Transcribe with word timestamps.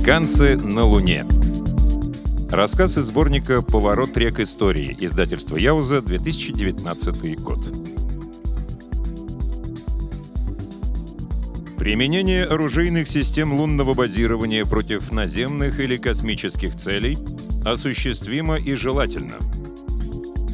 Американцы 0.00 0.56
на 0.56 0.82
Луне. 0.82 1.26
Рассказ 2.50 2.96
из 2.96 3.04
сборника 3.04 3.60
«Поворот 3.60 4.16
рек 4.16 4.40
истории», 4.40 4.96
издательство 4.98 5.58
Яуза, 5.58 6.00
2019 6.00 7.38
год. 7.38 7.58
Применение 11.78 12.46
оружейных 12.46 13.08
систем 13.08 13.52
лунного 13.52 13.92
базирования 13.92 14.64
против 14.64 15.12
наземных 15.12 15.78
или 15.80 15.98
космических 15.98 16.74
целей 16.74 17.18
осуществимо 17.66 18.56
и 18.56 18.74
желательно. 18.76 19.36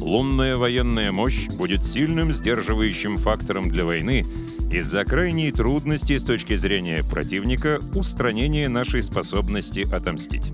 Лунная 0.01 0.57
военная 0.57 1.13
мощь 1.13 1.47
будет 1.47 1.85
сильным 1.85 2.33
сдерживающим 2.33 3.15
фактором 3.15 3.69
для 3.69 3.85
войны 3.85 4.25
из-за 4.71 5.05
крайней 5.05 5.51
трудности 5.51 6.17
с 6.17 6.23
точки 6.23 6.55
зрения 6.55 7.03
противника 7.03 7.79
устранения 7.95 8.67
нашей 8.67 9.01
способности 9.01 9.87
отомстить. 9.93 10.51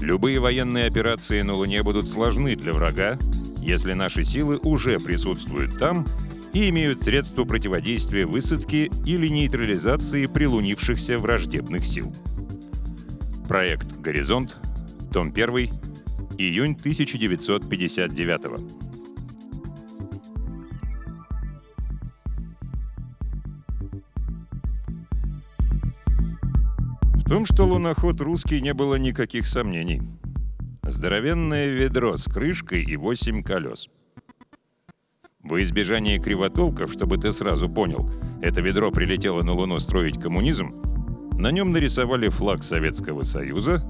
Любые 0.00 0.40
военные 0.40 0.86
операции 0.86 1.42
на 1.42 1.52
Луне 1.52 1.82
будут 1.82 2.08
сложны 2.08 2.56
для 2.56 2.72
врага, 2.72 3.18
если 3.60 3.92
наши 3.92 4.24
силы 4.24 4.58
уже 4.62 4.98
присутствуют 4.98 5.78
там 5.78 6.06
и 6.54 6.70
имеют 6.70 7.02
средства 7.02 7.44
противодействия 7.44 8.24
высадке 8.24 8.86
или 9.04 9.28
нейтрализации 9.28 10.26
прилунившихся 10.26 11.18
враждебных 11.18 11.86
сил. 11.86 12.12
Проект 13.46 14.00
«Горизонт», 14.00 14.56
том 15.12 15.28
1, 15.28 15.48
июнь 16.38 16.76
1959 16.78 18.89
том, 27.30 27.46
что 27.46 27.64
луноход 27.64 28.20
русский, 28.20 28.60
не 28.60 28.74
было 28.74 28.96
никаких 28.96 29.46
сомнений. 29.46 30.02
Здоровенное 30.82 31.66
ведро 31.66 32.16
с 32.16 32.24
крышкой 32.24 32.82
и 32.82 32.96
восемь 32.96 33.44
колес. 33.44 33.88
Во 35.44 35.62
избежание 35.62 36.18
кривотолков, 36.18 36.92
чтобы 36.92 37.18
ты 37.18 37.30
сразу 37.30 37.68
понял, 37.68 38.10
это 38.42 38.60
ведро 38.60 38.90
прилетело 38.90 39.42
на 39.44 39.52
Луну 39.52 39.78
строить 39.78 40.20
коммунизм, 40.20 40.74
на 41.38 41.52
нем 41.52 41.70
нарисовали 41.70 42.28
флаг 42.28 42.64
Советского 42.64 43.22
Союза, 43.22 43.80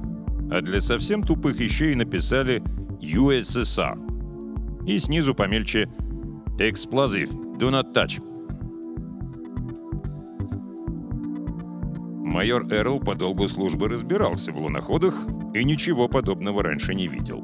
а 0.50 0.60
для 0.60 0.78
совсем 0.78 1.22
тупых 1.22 1.60
еще 1.60 1.92
и 1.92 1.94
написали 1.94 2.62
USSR. 3.00 4.86
И 4.86 4.98
снизу 4.98 5.34
помельче 5.34 5.88
«Explosive, 6.58 7.56
do 7.56 7.70
not 7.70 7.94
touch». 7.94 8.20
Майор 12.30 12.64
Эрл 12.72 13.00
по 13.00 13.16
долгу 13.16 13.48
службы 13.48 13.88
разбирался 13.88 14.52
в 14.52 14.58
луноходах 14.58 15.16
и 15.52 15.64
ничего 15.64 16.06
подобного 16.06 16.62
раньше 16.62 16.94
не 16.94 17.08
видел. 17.08 17.42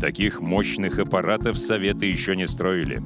Таких 0.00 0.40
мощных 0.40 0.98
аппаратов 0.98 1.56
Советы 1.56 2.06
еще 2.06 2.34
не 2.34 2.48
строили. 2.48 2.98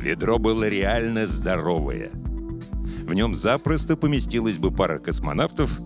Ведро 0.00 0.38
было 0.38 0.68
реально 0.68 1.26
здоровое. 1.26 2.12
В 2.12 3.12
нем 3.12 3.34
запросто 3.34 3.96
поместилась 3.96 4.58
бы 4.58 4.70
пара 4.70 5.00
космонавтов 5.00 5.80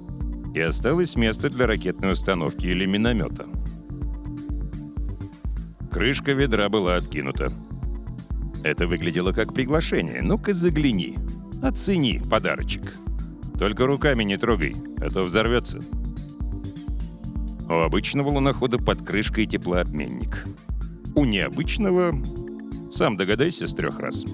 и 0.55 0.61
осталось 0.61 1.17
место 1.17 1.49
для 1.49 1.67
ракетной 1.67 2.13
установки 2.13 2.67
или 2.67 2.85
миномета. 2.85 3.47
Крышка 5.91 6.33
ведра 6.33 6.69
была 6.69 6.97
откинута. 6.97 7.51
Это 8.63 8.87
выглядело 8.87 9.33
как 9.33 9.55
приглашение. 9.55 10.21
Ну-ка 10.21 10.53
загляни. 10.53 11.17
Оцени 11.63 12.21
подарочек. 12.31 12.83
Только 13.63 13.87
руками 13.87 14.25
не 14.25 14.37
трогай, 14.37 14.75
а 15.01 15.09
то 15.09 15.23
взорвется. 15.23 15.79
У 17.69 17.73
обычного 17.75 18.29
лунохода 18.29 18.77
под 18.77 19.05
крышкой 19.05 19.47
теплообменник. 19.47 20.45
У 21.15 21.25
необычного... 21.25 22.13
Сам 22.91 23.17
догадайся 23.17 23.69
с 23.69 23.73
трех 23.73 24.01
раз. 24.01 24.27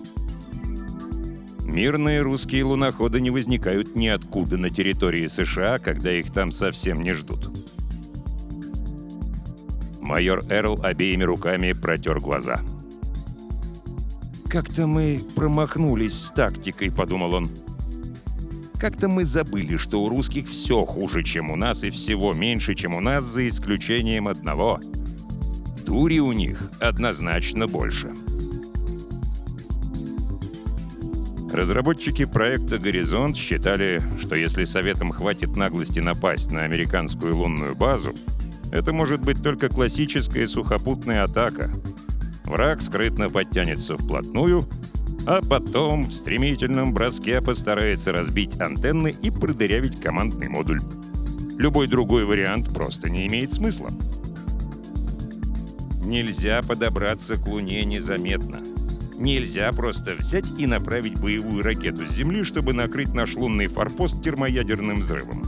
Мирные 1.62 2.22
русские 2.22 2.65
луноходы 2.65 3.21
не 3.21 3.28
возникают 3.28 3.94
ниоткуда 3.94 4.56
на 4.56 4.71
территории 4.71 5.27
США, 5.27 5.78
когда 5.78 6.10
их 6.10 6.33
там 6.33 6.50
совсем 6.50 7.03
не 7.03 7.12
ждут. 7.12 7.50
Майор 10.00 10.43
Эрл 10.49 10.78
обеими 10.83 11.25
руками 11.25 11.72
протер 11.72 12.19
глаза. 12.19 12.62
«Как-то 14.49 14.87
мы 14.87 15.21
промахнулись 15.37 16.15
с 16.19 16.31
тактикой»,— 16.31 16.91
подумал 16.97 17.34
он. 17.34 17.50
Как-то 18.78 19.09
мы 19.09 19.25
забыли, 19.25 19.77
что 19.77 20.00
у 20.00 20.09
русских 20.09 20.49
все 20.49 20.84
хуже, 20.84 21.25
чем 21.25 21.50
у 21.50 21.56
нас, 21.56 21.83
и 21.83 21.91
всего 21.91 22.33
меньше, 22.33 22.77
чем 22.77 22.94
у 22.94 23.00
нас, 23.00 23.25
за 23.25 23.49
исключением 23.49 24.28
одного. 24.28 24.78
Дури 25.84 26.21
у 26.21 26.31
них 26.31 26.71
однозначно 26.78 27.66
больше. 27.66 28.12
Разработчики 31.53 32.25
проекта 32.25 32.78
«Горизонт» 32.78 33.37
считали, 33.37 34.00
что 34.21 34.37
если 34.37 34.62
Советам 34.62 35.10
хватит 35.10 35.56
наглости 35.56 35.99
напасть 35.99 36.53
на 36.53 36.60
американскую 36.60 37.37
лунную 37.37 37.75
базу, 37.75 38.12
это 38.71 38.93
может 38.93 39.22
быть 39.22 39.43
только 39.43 39.69
классическая 39.69 40.47
сухопутная 40.47 41.25
атака. 41.25 41.69
Враг 42.45 42.81
скрытно 42.81 43.28
подтянется 43.28 43.97
вплотную— 43.97 44.65
а 45.28 45.43
потом 45.43 46.06
в 46.06 46.12
стремительном 46.12 46.94
броске 46.94 47.43
постарается 47.43 48.12
разбить 48.12 48.59
антенны 48.59 49.15
и 49.21 49.31
продырявить 49.31 50.00
командный 50.00 50.49
модуль. 50.49 50.81
Любой 51.59 51.87
другой 51.87 52.25
вариант 52.25 52.72
просто 52.72 53.11
не 53.11 53.27
имеет 53.27 53.53
смысла. 53.53 53.91
Нельзя 56.03 56.62
подобраться 56.66 57.37
к 57.37 57.47
Луне 57.47 57.84
незаметно. 57.84 58.63
Нельзя 59.19 59.71
просто 59.72 60.15
взять 60.15 60.51
и 60.59 60.66
направить 60.66 61.21
боевую 61.21 61.63
ракету 61.63 62.07
с 62.07 62.13
Земли, 62.13 62.42
чтобы 62.42 62.72
накрыть 62.72 63.13
наш 63.13 63.34
лунный 63.36 63.66
форпост 63.66 64.22
термоядерным 64.22 65.01
взрывом. 65.01 65.42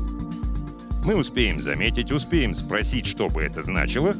Мы 1.06 1.16
успеем 1.16 1.58
заметить, 1.58 2.12
успеем 2.12 2.52
спросить, 2.52 3.06
что 3.06 3.30
бы 3.30 3.40
это 3.40 3.62
значило, 3.62 4.14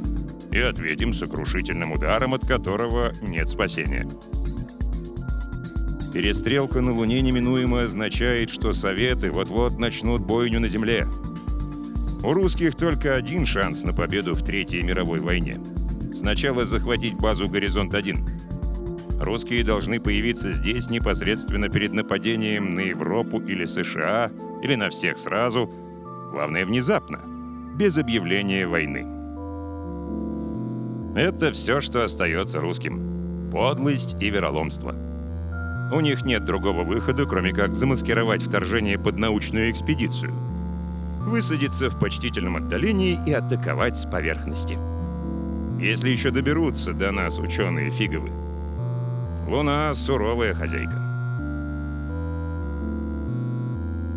и 0.53 0.59
ответим 0.59 1.13
сокрушительным 1.13 1.93
ударом, 1.93 2.33
от 2.33 2.47
которого 2.47 3.13
нет 3.21 3.51
спасения. 3.51 4.09
Перестрелка 6.13 6.81
на 6.81 6.93
Луне 6.93 7.21
неминуемо 7.21 7.85
означает, 7.85 8.51
что 8.51 8.73
Советы 8.73 9.31
вот-вот 9.31 9.79
начнут 9.79 10.27
бойню 10.27 10.59
на 10.59 10.67
Земле. 10.67 11.07
У 12.25 12.33
русских 12.33 12.75
только 12.75 13.15
один 13.15 13.47
шанс 13.47 13.85
на 13.85 13.93
победу 13.93 14.35
в 14.35 14.45
Третьей 14.45 14.83
мировой 14.83 15.21
войне. 15.21 15.59
Сначала 16.13 16.65
захватить 16.65 17.15
базу 17.15 17.49
«Горизонт-1». 17.49 19.23
Русские 19.23 19.63
должны 19.63 20.01
появиться 20.01 20.53
здесь 20.53 20.91
непосредственно 20.91 21.69
перед 21.69 21.93
нападением 21.93 22.71
на 22.71 22.81
Европу 22.81 23.39
или 23.39 23.65
США, 23.65 24.33
или 24.63 24.75
на 24.75 24.91
всех 24.91 25.17
сразу. 25.17 25.71
Главное, 26.33 26.67
внезапно, 26.67 27.21
без 27.77 27.97
объявления 27.97 28.67
войны. 28.67 29.07
Это 31.15 31.53
все, 31.53 31.81
что 31.81 32.03
остается 32.03 32.61
русским. 32.61 33.51
Подлость 33.53 34.17
и 34.21 34.29
вероломство. 34.29 35.10
У 35.93 35.99
них 35.99 36.25
нет 36.25 36.45
другого 36.45 36.85
выхода, 36.85 37.25
кроме 37.25 37.53
как 37.53 37.75
замаскировать 37.75 38.43
вторжение 38.43 38.97
под 38.97 39.19
научную 39.19 39.73
экспедицию. 39.73 40.33
Высадиться 41.27 41.91
в 41.91 41.99
почтительном 41.99 42.57
отдалении 42.57 43.19
и 43.27 43.33
атаковать 43.33 43.97
с 43.97 44.07
поверхности. 44.07 44.79
Если 45.81 46.11
еще 46.11 46.31
доберутся 46.31 46.93
до 46.93 47.11
нас 47.11 47.41
ученые 47.41 47.91
фиговы. 47.91 48.31
Луна— 49.49 49.93
суровая 49.95 50.55
хозяйка. 50.55 50.97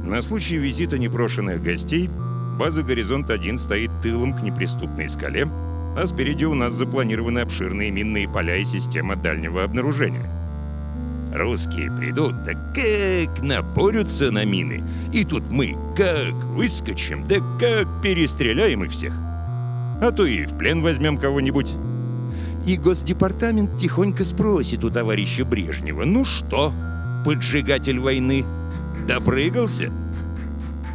На 0.06 0.22
случай 0.22 0.58
визита 0.58 1.00
непрошенных 1.00 1.64
гостей 1.64 2.08
база 2.60 2.84
«Горизонт-1» 2.84 3.58
стоит 3.58 3.90
тылом 4.04 4.34
к 4.34 4.44
неприступной 4.44 5.10
скале, 5.10 5.48
а 5.98 6.06
спереди 6.06 6.46
у 6.46 6.54
нас 6.54 6.76
запланированы 6.76 7.40
обширные 7.40 7.90
минные 7.90 8.30
поля 8.30 8.58
и 8.58 8.64
система 8.64 9.16
дальнего 9.16 9.64
обнаружения— 9.64 10.30
Русские 11.34 11.92
придут, 11.92 12.44
да 12.44 12.54
как 12.54 13.42
напорются 13.42 14.30
на 14.30 14.46
мины. 14.46 14.84
И 15.12 15.26
тут 15.26 15.44
мы 15.50 15.76
как 15.98 16.34
выскочим, 16.56 17.28
да 17.28 17.38
как 17.60 17.88
перестреляем 18.04 18.84
их 18.84 18.92
всех. 18.92 19.14
А 20.00 20.12
то 20.12 20.26
и 20.28 20.46
в 20.46 20.56
плен 20.56 20.84
возьмем 20.84 21.18
кого-нибудь. 21.18 21.72
И 22.68 22.78
Госдепартамент 22.78 23.78
тихонько 23.78 24.24
спросит 24.24 24.84
у 24.84 24.92
товарища 24.92 25.44
Брежнева, 25.44 26.06
ну 26.06 26.24
что, 26.24 26.72
поджигатель 27.26 28.00
войны, 28.00 28.46
допрыгался? 29.08 29.92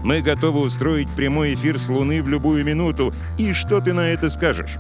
Мы 0.05 0.23
готовы 0.23 0.61
устроить 0.61 1.11
прямой 1.11 1.55
эфир 1.55 1.81
с 1.81 1.89
Луны 1.89 2.23
в 2.23 2.29
любую 2.29 2.65
минуту. 2.65 3.13
И 3.39 3.53
что 3.53 3.81
ты 3.81 3.93
на 3.93 4.09
это 4.09 4.31
скажешь? 4.31 4.77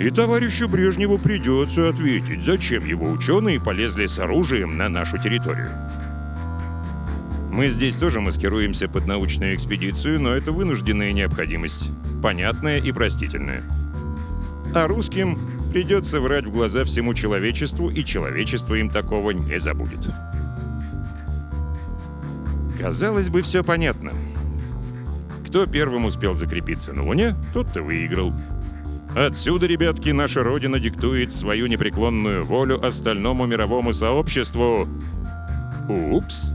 И 0.00 0.08
товарищу 0.08 0.66
Брежневу 0.66 1.18
придется 1.18 1.90
ответить, 1.90 2.42
зачем 2.42 2.86
его 2.86 3.10
ученые 3.10 3.60
полезли 3.60 4.06
с 4.06 4.18
оружием 4.18 4.78
на 4.78 4.88
нашу 4.88 5.18
территорию. 5.18 5.70
Мы 7.52 7.68
здесь 7.68 7.96
тоже 7.96 8.22
маскируемся 8.22 8.88
под 8.88 9.06
научную 9.06 9.54
экспедицию, 9.54 10.18
но 10.18 10.34
это 10.34 10.52
вынужденная 10.52 11.12
необходимость, 11.12 11.90
понятная 12.22 12.78
и 12.78 12.92
простительная. 12.92 13.62
А 14.74 14.86
русским 14.86 15.38
придется 15.70 16.20
врать 16.20 16.46
в 16.46 16.50
глаза 16.50 16.84
всему 16.84 17.12
человечеству, 17.12 17.90
и 17.90 18.02
человечество 18.02 18.76
им 18.76 18.88
такого 18.88 19.32
не 19.32 19.58
забудет. 19.60 20.00
Казалось 22.80 23.28
бы, 23.28 23.42
все 23.42 23.62
понятно. 23.62 24.12
Кто 25.46 25.66
первым 25.66 26.06
успел 26.06 26.36
закрепиться 26.36 26.94
на 26.94 27.04
Луне, 27.04 27.36
тот-то 27.52 27.82
выиграл. 27.82 28.32
Отсюда, 29.16 29.66
ребятки, 29.66 30.10
наша 30.10 30.44
Родина 30.44 30.78
диктует 30.78 31.32
свою 31.32 31.66
непреклонную 31.66 32.44
волю 32.44 32.84
остальному 32.84 33.44
мировому 33.44 33.92
сообществу. 33.92 34.86
Упс! 35.88 36.52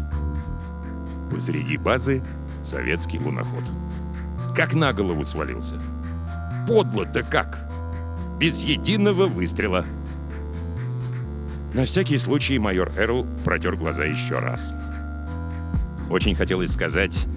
Посреди 1.30 1.76
базы 1.76 2.24
советский 2.64 3.20
луноход. 3.20 3.64
Как 4.56 4.74
на 4.74 4.94
голову 4.94 5.24
свалился. 5.26 5.82
Подло-то 6.66 7.24
как! 7.24 7.70
Без 8.40 8.64
единого 8.64 9.28
выстрела. 9.28 9.86
На 11.74 11.84
всякий 11.84 12.18
случай 12.18 12.58
майор 12.58 12.90
Эрл 12.98 13.28
протер 13.44 13.76
глаза 13.76 14.06
еще 14.06 14.40
раз. 14.40 14.74
Очень 16.10 16.36
хотелось 16.36 16.72
сказать 16.72 17.28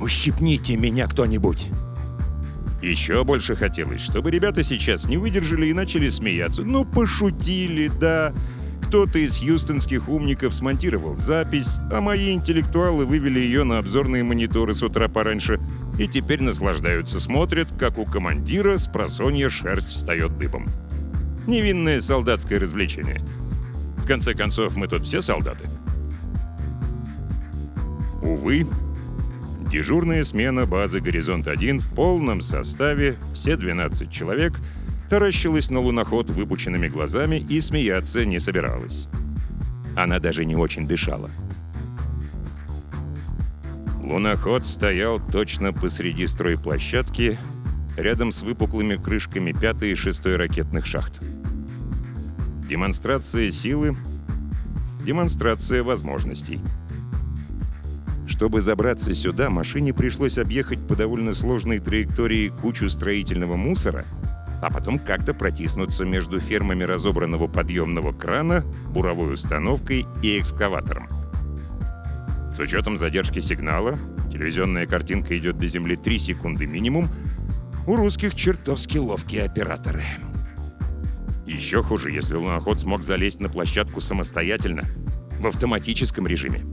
«Ущипните 0.00 0.76
меня 0.76 1.06
кто-нибудь!» 1.06 1.70
Еще 2.84 3.24
больше 3.24 3.56
хотелось, 3.56 4.02
чтобы 4.02 4.30
ребята 4.30 4.62
сейчас 4.62 5.06
не 5.06 5.16
выдержали 5.16 5.66
и 5.66 5.72
начали 5.72 6.08
смеяться. 6.10 6.62
Ну, 6.62 6.84
пошутили, 6.84 7.90
да. 7.98 8.34
Кто-то 8.82 9.18
из 9.18 9.38
хьюстонских 9.38 10.10
умников 10.10 10.54
смонтировал 10.54 11.16
запись, 11.16 11.78
а 11.90 12.02
мои 12.02 12.34
интеллектуалы 12.34 13.06
вывели 13.06 13.40
ее 13.40 13.64
на 13.64 13.78
обзорные 13.78 14.22
мониторы 14.22 14.74
с 14.74 14.82
утра 14.82 15.08
пораньше 15.08 15.58
и 15.98 16.06
теперь 16.06 16.42
наслаждаются, 16.42 17.18
смотрят, 17.18 17.68
как 17.78 17.96
у 17.96 18.04
командира 18.04 18.76
с 18.76 18.86
просонья 18.86 19.48
шерсть 19.48 19.94
встает 19.94 20.36
дыбом. 20.36 20.66
Невинное 21.46 22.00
солдатское 22.02 22.60
развлечение. 22.60 23.24
В 23.96 24.06
конце 24.06 24.34
концов, 24.34 24.76
мы 24.76 24.88
тут 24.88 25.04
все 25.04 25.22
солдаты. 25.22 25.64
Увы, 28.20 28.66
дежурная 29.74 30.22
смена 30.22 30.66
базы 30.66 31.00
«Горизонт-1» 31.00 31.80
в 31.80 31.96
полном 31.96 32.42
составе, 32.42 33.16
все 33.34 33.56
12 33.56 34.08
человек— 34.08 34.60
таращилась 35.10 35.68
на 35.68 35.80
луноход 35.80 36.30
выпученными 36.30 36.86
глазами 36.86 37.44
и 37.48 37.60
смеяться 37.60 38.24
не 38.24 38.38
собиралась. 38.38 39.08
Она 39.96 40.20
даже 40.20 40.44
не 40.44 40.54
очень 40.54 40.86
дышала. 40.86 41.28
Луноход 44.00 44.64
стоял 44.64 45.18
точно 45.18 45.72
посреди 45.72 46.28
стройплощадки, 46.28 47.36
рядом 47.96 48.30
с 48.30 48.42
выпуклыми 48.42 48.94
крышками 48.94 49.50
пятой 49.50 49.90
и 49.90 49.96
шестой 49.96 50.36
ракетных 50.36 50.86
шахт. 50.86 51.20
Демонстрация 52.68 53.50
силы, 53.50 53.96
демонстрация 55.04 55.82
возможностей. 55.82 56.60
Чтобы 58.34 58.60
забраться 58.60 59.14
сюда, 59.14 59.48
машине 59.48 59.94
пришлось 59.94 60.38
объехать 60.38 60.86
по 60.88 60.96
довольно 60.96 61.34
сложной 61.34 61.78
траектории 61.78 62.48
кучу 62.48 62.90
строительного 62.90 63.56
мусора— 63.56 64.04
а 64.64 64.70
потом 64.70 64.98
как-то 64.98 65.34
протиснуться 65.34 66.04
между 66.06 66.40
фермами 66.40 66.84
разобранного 66.84 67.48
подъемного 67.48 68.12
крана, 68.12 68.64
буровой 68.90 69.34
установкой 69.34 70.06
и 70.22 70.38
экскаватором. 70.38 71.06
С 72.50 72.58
учетом 72.58 72.96
задержки 72.96 73.40
сигнала, 73.40 73.94
телевизионная 74.32 74.86
картинка 74.86 75.36
идет 75.36 75.58
до 75.58 75.66
Земли 75.66 75.96
3 75.96 76.18
секунды 76.18 76.66
минимум, 76.66 77.08
у 77.86 77.96
русских 77.96 78.34
чертовски 78.34 78.96
ловкие 78.96 79.44
операторы. 79.44 80.04
Еще 81.46 81.82
хуже, 81.82 82.10
если 82.10 82.34
луноход 82.34 82.80
смог 82.80 83.02
залезть 83.02 83.40
на 83.40 83.50
площадку 83.50 84.00
самостоятельно, 84.00 84.84
в 85.40 85.46
автоматическом 85.46 86.26
режиме. 86.26 86.64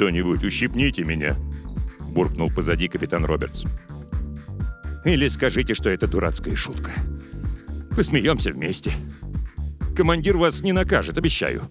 «Кто-нибудь 0.00 0.42
ущипните 0.42 1.04
меня!»— 1.04 1.36
буркнул 2.14 2.48
позади 2.48 2.88
капитан 2.88 3.26
Робертс. 3.26 3.66
Или 5.04 5.28
скажите, 5.28 5.74
что 5.74 5.90
это 5.90 6.06
дурацкая 6.06 6.56
шутка. 6.56 6.90
Посмеемся 7.94 8.50
вместе. 8.50 8.94
Командир 9.94 10.38
вас 10.38 10.62
не 10.62 10.72
накажет, 10.72 11.18
обещаю. 11.18 11.64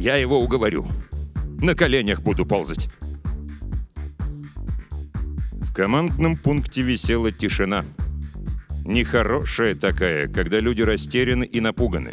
Я 0.00 0.16
его 0.16 0.40
уговорю. 0.40 0.86
На 1.60 1.74
коленях 1.74 2.22
буду 2.22 2.46
ползать. 2.46 2.88
В 5.60 5.74
командном 5.74 6.34
пункте 6.36 6.80
висела 6.80 7.30
тишина. 7.30 7.84
Нехорошая 8.86 9.74
такая, 9.74 10.28
когда 10.28 10.60
люди 10.60 10.80
растеряны 10.80 11.44
и 11.44 11.60
напуганы. 11.60 12.12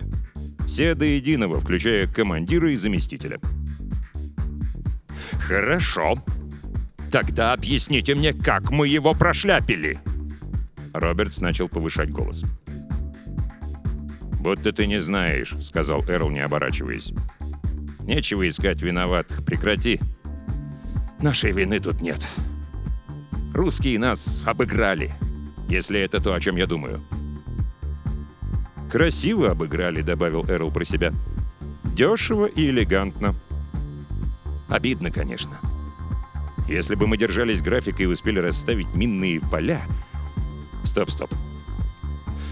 Все 0.67 0.93
до 0.93 1.05
единого, 1.05 1.61
включая 1.61 2.05
командира 2.05 2.69
и 2.69 2.75
заместителя. 2.75 3.39
«Хорошо. 5.47 6.15
Тогда 7.11 7.53
объясните 7.53 8.15
мне, 8.15 8.33
как 8.33 8.71
мы 8.71 8.87
его 8.87 9.13
прошляпили!» 9.13 9.99
Робертс 10.93 11.41
начал 11.41 11.67
повышать 11.67 12.11
голос. 12.11 12.43
«Будто 14.39 14.71
ты 14.71 14.87
не 14.87 15.01
знаешь»,— 15.01 15.53
сказал 15.61 16.01
Эрл, 16.07 16.29
не 16.29 16.39
оборачиваясь. 16.39 17.13
«Нечего 18.01 18.47
искать 18.47 18.81
виноватых. 18.81 19.45
Прекрати. 19.45 19.99
Нашей 21.21 21.51
вины 21.51 21.79
тут 21.79 22.01
нет. 22.01 22.25
Русские 23.53 23.99
нас 23.99 24.43
обыграли, 24.45 25.13
если 25.67 25.99
это 25.99 26.21
то, 26.21 26.33
о 26.33 26.39
чем 26.39 26.55
я 26.55 26.67
думаю». 26.67 27.01
«Красиво 28.91 29.51
обыграли»,— 29.51 30.01
добавил 30.03 30.45
Эрл 30.47 30.71
про 30.71 30.85
себя. 30.85 31.11
«Дешево 31.95 32.45
и 32.45 32.69
элегантно». 32.69 33.35
Обидно, 34.67 35.11
конечно. 35.11 35.57
Если 36.67 36.95
бы 36.95 37.07
мы 37.07 37.17
держались 37.17 37.61
графика 37.61 38.03
и 38.03 38.07
успели 38.07 38.39
расставить 38.39 38.93
минные 38.93 39.41
поля, 39.41 39.81
Стоп, 40.83 41.09
стоп. 41.09 41.33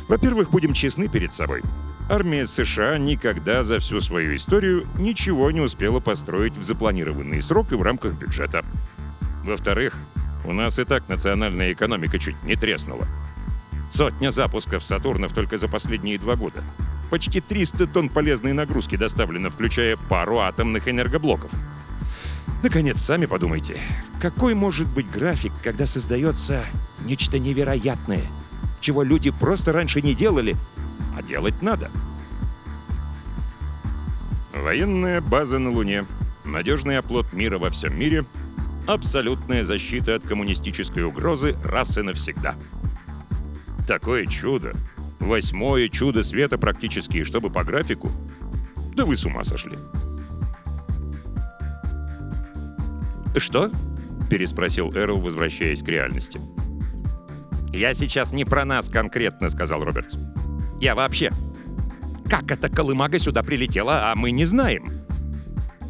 Во-первых, 0.07 0.51
будем 0.51 0.73
честны 0.73 1.07
перед 1.07 1.33
собой. 1.33 1.61
Армия 2.09 2.45
США 2.45 2.97
никогда 2.97 3.63
за 3.63 3.79
всю 3.79 4.01
свою 4.01 4.35
историю 4.35 4.87
ничего 4.97 5.51
не 5.51 5.61
успела 5.61 5.99
построить 5.99 6.57
в 6.57 6.63
запланированный 6.63 7.41
срок 7.41 7.71
и 7.71 7.75
в 7.75 7.81
рамках 7.81 8.13
бюджета. 8.13 8.65
Во-вторых, 9.43 9.95
у 10.45 10.53
нас 10.53 10.79
и 10.79 10.83
так 10.83 11.07
национальная 11.07 11.71
экономика 11.71 12.19
чуть 12.19 12.41
не 12.43 12.55
треснула. 12.55 13.05
Сотня 13.89 14.31
запусков 14.31 14.83
«Сатурнов» 14.83 15.33
только 15.33 15.57
за 15.57 15.67
последние 15.67 16.17
два 16.17 16.35
года. 16.35 16.63
Почти 17.09 17.41
300 17.41 17.87
тонн 17.87 18.09
полезной 18.09 18.53
нагрузки 18.53 18.95
доставлено, 18.95 19.49
включая 19.49 19.97
пару 20.09 20.39
атомных 20.39 20.87
энергоблоков. 20.87 21.51
Наконец, 22.63 23.01
сами 23.01 23.25
подумайте, 23.25 23.79
какой 24.21 24.53
может 24.53 24.87
быть 24.87 25.09
график, 25.09 25.51
когда 25.63 25.87
создается 25.87 26.63
нечто 27.05 27.39
невероятное, 27.39 28.23
чего 28.79 29.01
люди 29.01 29.31
просто 29.31 29.73
раньше 29.73 30.01
не 30.01 30.13
делали, 30.13 30.55
а 31.17 31.23
делать 31.23 31.59
надо? 31.63 31.89
Военная 34.53 35.21
база 35.21 35.57
на 35.57 35.71
Луне, 35.71 36.05
надежный 36.45 36.99
оплот 36.99 37.33
мира 37.33 37.57
во 37.57 37.71
всем 37.71 37.97
мире, 37.97 38.25
абсолютная 38.85 39.63
защита 39.63 40.15
от 40.15 40.27
коммунистической 40.27 41.03
угрозы 41.03 41.57
раз 41.63 41.97
и 41.97 42.03
навсегда. 42.03 42.55
Такое 43.87 44.27
чудо, 44.27 44.73
восьмое 45.19 45.89
чудо 45.89 46.21
света 46.21 46.59
практически, 46.59 47.23
чтобы 47.23 47.49
по 47.49 47.63
графику, 47.63 48.11
да 48.95 49.03
вы 49.03 49.15
с 49.15 49.25
ума 49.25 49.43
сошли. 49.43 49.77
«Что?»— 53.35 53.71
переспросил 54.29 54.91
Эрл, 54.93 55.17
возвращаясь 55.17 55.83
к 55.83 55.87
реальности. 55.87 56.39
«Я 57.73 57.93
сейчас 57.93 58.33
не 58.33 58.43
про 58.45 58.65
нас 58.65 58.89
конкретно»,— 58.89 59.49
сказал 59.49 59.83
Робертс. 59.83 60.17
«Я 60.79 60.95
вообще. 60.95 61.31
Как 62.29 62.51
эта 62.51 62.69
колымага 62.69 63.17
сюда 63.19 63.43
прилетела, 63.43 64.11
а 64.11 64.15
мы 64.15 64.31
не 64.31 64.45
знаем?» 64.45 64.85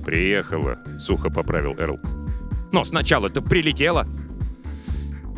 «Приехала»,— 0.05 0.77
сухо 0.99 1.29
поправил 1.29 1.73
Эрл. 1.77 1.99
«Но 2.71 2.83
сначала-то 2.83 3.41
прилетела». 3.41 4.07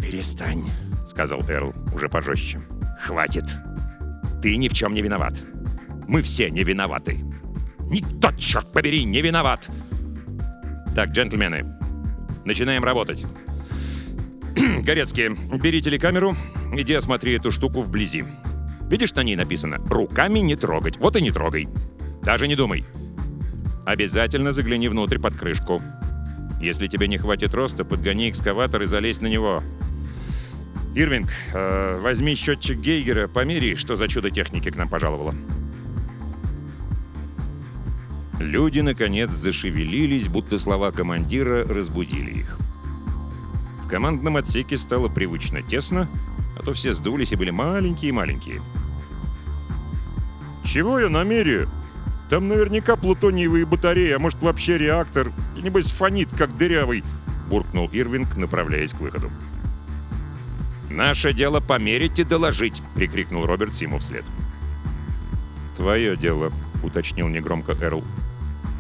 «Перестань»,— 0.02 0.70
сказал 1.08 1.42
Эрл 1.48 1.74
уже 1.94 2.10
пожестче. 2.10 2.62
«Хватит. 3.02 3.46
Ты 4.42 4.58
ни 4.58 4.68
в 4.68 4.74
чем 4.74 4.94
не 4.94 5.02
виноват. 5.02 5.36
Мы 6.08 6.22
все 6.22 6.50
не 6.50 6.64
виноваты. 6.64 7.24
Никто, 7.90 8.32
черт 8.34 8.72
побери, 8.72 9.06
не 9.06 9.22
виноват!» 9.22 9.70
«Так, 10.96 11.10
джентльмены, 11.10 11.66
Начинаем 12.46 12.84
работать. 12.84 13.26
Горецкий, 14.56 15.30
бери 15.58 15.82
телекамеру, 15.82 16.36
иди 16.76 16.94
осмотри 16.94 17.34
эту 17.34 17.52
штуку 17.52 17.82
вблизи. 17.82 18.24
Видишь, 18.90 19.14
на 19.14 19.24
ней 19.24 19.36
написано 19.36 19.78
«Руками 19.90 20.40
не 20.40 20.56
трогать». 20.56 20.98
Вот 20.98 21.16
и 21.16 21.22
не 21.22 21.32
трогай. 21.32 21.68
Даже 22.22 22.48
не 22.48 22.56
думай. 22.56 22.86
Обязательно 23.86 24.52
загляни 24.52 24.88
внутрь 24.88 25.20
под 25.20 25.36
крышку. 25.36 25.82
Если 26.62 26.88
тебе 26.88 27.08
не 27.08 27.18
хватит 27.18 27.54
роста, 27.54 27.84
подгони 27.84 28.30
экскаватор 28.30 28.84
и 28.84 28.86
залезь 28.86 29.22
на 29.22 29.28
него. 29.28 29.62
Ирвинг, 30.96 31.30
э, 31.54 32.00
возьми 32.00 32.36
счетчик 32.36 32.78
Гейгера, 32.78 33.28
помери, 33.28 33.76
что 33.76 33.96
за 33.96 34.08
чудо 34.08 34.30
техники 34.30 34.70
к 34.70 34.76
нам 34.76 34.88
пожаловало. 34.88 35.34
Люди, 38.40 38.80
наконец, 38.80 39.32
зашевелились, 39.32 40.28
будто 40.28 40.58
слова 40.58 40.92
командира 40.92 41.66
разбудили 41.68 42.40
их. 42.40 42.58
В 43.84 43.88
командном 43.88 44.38
отсеке 44.38 44.78
стало 44.78 45.08
привычно 45.08 45.62
тесно, 45.62 46.08
а 46.58 46.64
то 46.64 46.74
все 46.74 46.94
сдулись 46.94 47.32
и 47.32 47.36
были 47.36 47.52
маленькие-маленькие. 47.52 48.60
«Чего 50.64 51.00
я 51.00 51.10
намерю? 51.10 51.70
Там 52.30 52.48
наверняка 52.48 52.96
плутониевые 52.96 53.66
батареи, 53.66 54.12
а 54.12 54.20
может 54.20 54.42
вообще 54.42 54.78
реактор, 54.78 55.32
и 55.56 55.62
небось 55.62 55.92
фонит, 55.92 56.30
как 56.36 56.56
дырявый»,— 56.58 57.04
буркнул 57.50 57.88
Ирвинг, 57.92 58.36
направляясь 58.36 58.94
к 58.94 59.00
выходу. 59.00 59.30
«Наше 60.90 61.34
дело 61.34 61.60
померить 61.60 62.20
и 62.20 62.24
доложить!»— 62.24 62.82
прикрикнул 62.96 63.46
Роберт 63.46 63.74
ему 63.76 64.00
вслед. 64.00 64.26
«Твое 65.76 66.18
дело»,— 66.18 66.52
уточнил 66.84 67.28
негромко 67.28 67.74
Эрл. 67.74 68.04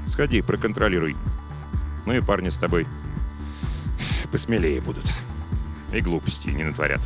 «Сходи, 0.05 0.41
проконтролируй. 0.41 1.15
Ну 2.05 2.13
и 2.13 2.21
парни 2.21 2.49
с 2.49 2.57
тобой 2.57 2.85
посмелее 4.31 4.81
будут. 4.81 5.05
И 5.91 6.01
глупости 6.01 6.49
не 6.49 6.63
натворят». 6.63 7.01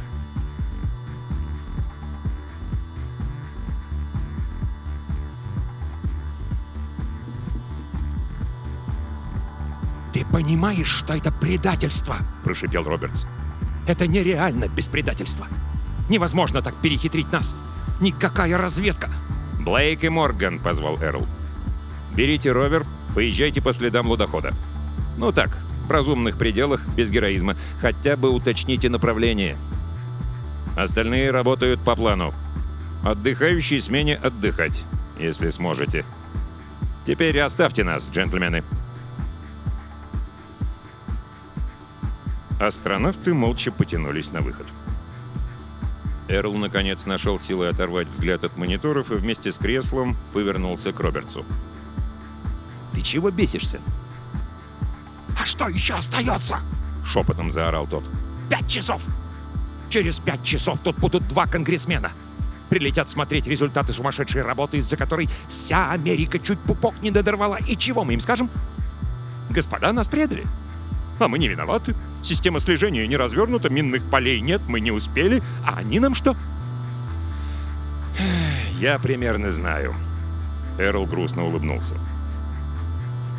«Ты 10.14 10.26
понимаешь, 10.26 10.88
что 10.88 11.14
это 11.14 11.32
предательство?»– 11.32 12.18
прошипел 12.44 12.84
Робертс. 12.84 13.26
«Это 13.86 14.08
нереально 14.08 14.68
без 14.68 14.88
предательства. 14.88 15.48
Невозможно 16.10 16.64
так 16.64 16.74
перехитрить 16.76 17.32
нас. 17.32 17.54
Никакая 18.02 18.58
разведка!» 18.58 19.10
«Блейк 19.68 20.06
и 20.06 20.10
Морган»,— 20.10 20.60
позвал 20.64 20.96
Эрл. 21.02 21.28
«Берите 22.16 22.54
ровер, 22.54 22.86
поезжайте 23.14 23.62
по 23.62 23.74
следам 23.74 24.08
лудохода. 24.08 24.54
Ну 25.18 25.34
так, 25.34 25.50
в 25.88 25.92
разумных 25.92 26.38
пределах, 26.38 26.88
без 26.96 27.10
героизма. 27.12 27.58
Хотя 27.82 28.16
бы 28.16 28.30
уточните 28.30 28.88
направление. 28.88 29.58
Остальные 30.78 31.32
работают 31.32 31.82
по 31.82 31.98
плану. 31.98 32.34
Отдыхающие 33.04 33.82
смене 33.82 34.16
отдыхать, 34.16 34.86
если 35.20 35.50
сможете. 35.50 36.06
Теперь 37.06 37.38
оставьте 37.42 37.84
нас, 37.84 38.10
джентльмены». 38.10 38.64
Астронавты 42.58 43.34
молча 43.34 43.74
потянулись 43.74 44.32
на 44.32 44.40
выход. 44.40 44.66
Эрл, 46.28 46.54
наконец, 46.56 47.06
нашел 47.06 47.40
силы 47.40 47.68
оторвать 47.68 48.08
взгляд 48.08 48.44
от 48.44 48.58
мониторов 48.58 49.12
и 49.12 49.16
вместе 49.16 49.52
с 49.52 49.58
креслом 49.58 50.16
повернулся 50.34 50.92
к 50.92 51.00
Робертсу. 51.00 51.46
«Ты 52.94 53.02
чего 53.02 53.32
бесишься?» 53.32 53.80
«А 55.42 55.46
что 55.46 55.68
еще 55.70 55.94
остается?»— 55.94 56.60
шепотом 57.06 57.50
заорал 57.50 57.88
тот. 57.88 58.04
«Пять 58.50 58.68
часов! 58.70 59.02
Через 59.90 60.20
пять 60.20 60.44
часов 60.44 60.80
тут 60.84 60.98
будут 60.98 61.28
два 61.28 61.46
конгрессмена. 61.46 62.12
Прилетят 62.70 63.10
смотреть 63.10 63.48
результаты 63.48 63.94
сумасшедшей 63.94 64.42
работы, 64.42 64.78
из-за 64.78 64.98
которой 64.98 65.30
вся 65.48 65.92
Америка 65.92 66.40
чуть 66.40 66.60
пупок 66.60 66.94
не 67.02 67.12
додорвала. 67.12 67.58
И 67.66 67.78
чего 67.78 68.04
мы 68.04 68.14
им 68.14 68.20
скажем? 68.20 68.50
Господа, 69.50 69.94
нас 69.94 70.10
предали. 70.10 70.46
А 71.20 71.30
мы 71.30 71.40
не 71.40 71.48
виноваты. 71.48 71.96
Система 72.24 72.60
слежения 72.60 73.08
не 73.08 73.18
развернута, 73.18 73.70
минных 73.70 74.10
полей 74.10 74.42
нет, 74.42 74.62
мы 74.68 74.80
не 74.80 74.92
успели. 74.92 75.42
А 75.66 75.78
они 75.78 76.00
нам 76.00 76.16
что? 76.16 76.36
Я 78.80 79.00
примерно 79.00 79.50
знаю. 79.52 79.94
Эрл 80.78 81.06
грустно 81.06 81.46
улыбнулся. 81.46 81.96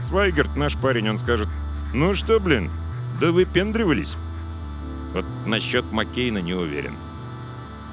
Свайгерт, 0.03 0.57
наш 0.57 0.77
парень, 0.77 1.11
он 1.11 1.19
скажет, 1.19 1.49
ну 1.93 2.15
что, 2.15 2.41
блин, 2.41 2.71
да 3.21 3.31
выпендривались. 3.31 4.17
Вот 5.13 5.25
насчет 5.47 5.91
Маккейна 5.93 6.39
не 6.39 6.55
уверен. 6.55 6.95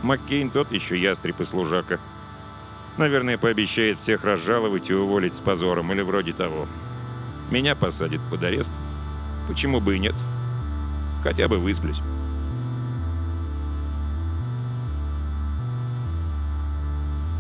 Маккейн 0.04 0.50
тот 0.50 0.72
еще 0.72 1.00
ястреб 1.00 1.40
и 1.42 1.44
служака. 1.46 2.00
Наверное, 2.98 3.38
пообещает 3.38 4.00
всех 4.00 4.24
разжаловать 4.24 4.90
и 4.90 4.94
уволить 4.94 5.36
с 5.36 5.40
позором, 5.40 5.92
или 5.92 6.02
вроде 6.02 6.34
того. 6.34 6.68
Меня 7.52 7.76
посадят 7.76 8.22
под 8.30 8.44
арест. 8.44 8.72
Почему 9.48 9.80
бы 9.80 9.96
и 9.96 10.00
нет? 10.00 10.16
Хотя 11.26 11.48
бы 11.48 11.58
высплюсь. 11.58 12.04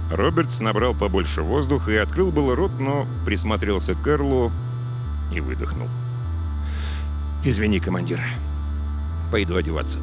Робертс 0.09 0.59
набрал 0.59 0.95
побольше 0.95 1.43
воздуха 1.43 1.91
и 1.91 1.97
открыл 1.97 2.31
было 2.31 2.55
рот, 2.55 2.71
но 2.79 3.05
присмотрелся 3.25 3.93
к 3.93 4.07
Эрлу 4.07 4.51
и 5.31 5.39
выдохнул. 5.39 5.87
«Извини, 7.43 7.79
командир. 7.79 8.19
Пойду 9.31 9.55
одеваться. 9.55 9.99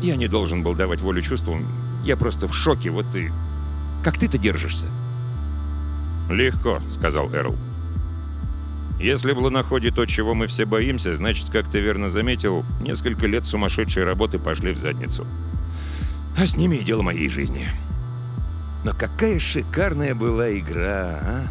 Я 0.00 0.14
не 0.14 0.28
должен 0.28 0.62
был 0.62 0.76
давать 0.76 1.00
волю 1.00 1.20
чувствам. 1.20 1.66
Я 2.04 2.16
просто 2.16 2.46
в 2.46 2.54
шоке, 2.54 2.90
вот 2.90 3.06
и... 3.16 3.32
Как 4.04 4.18
ты-то 4.18 4.38
держишься?» 4.38 4.86
«Легко»,— 6.30 6.78
сказал 6.88 7.34
Эрл. 7.34 7.56
Если 8.98 9.32
в 9.32 9.38
луноходе 9.38 9.90
то, 9.90 10.06
чего 10.06 10.34
мы 10.34 10.46
все 10.46 10.64
боимся, 10.64 11.14
значит, 11.14 11.50
как 11.50 11.70
ты 11.70 11.80
верно 11.80 12.08
заметил, 12.08 12.64
несколько 12.80 13.26
лет 13.26 13.44
сумасшедшей 13.44 14.04
работы 14.04 14.38
пошли 14.38 14.72
в 14.72 14.78
задницу. 14.78 15.26
А 16.38 16.46
с 16.46 16.56
ними 16.56 16.76
и 16.76 16.84
дело 16.84 17.02
моей 17.02 17.28
жизни. 17.28 17.68
Но 18.84 18.92
какая 18.92 19.38
шикарная 19.38 20.14
была 20.14 20.50
игра, 20.56 21.20
а? 21.22 21.46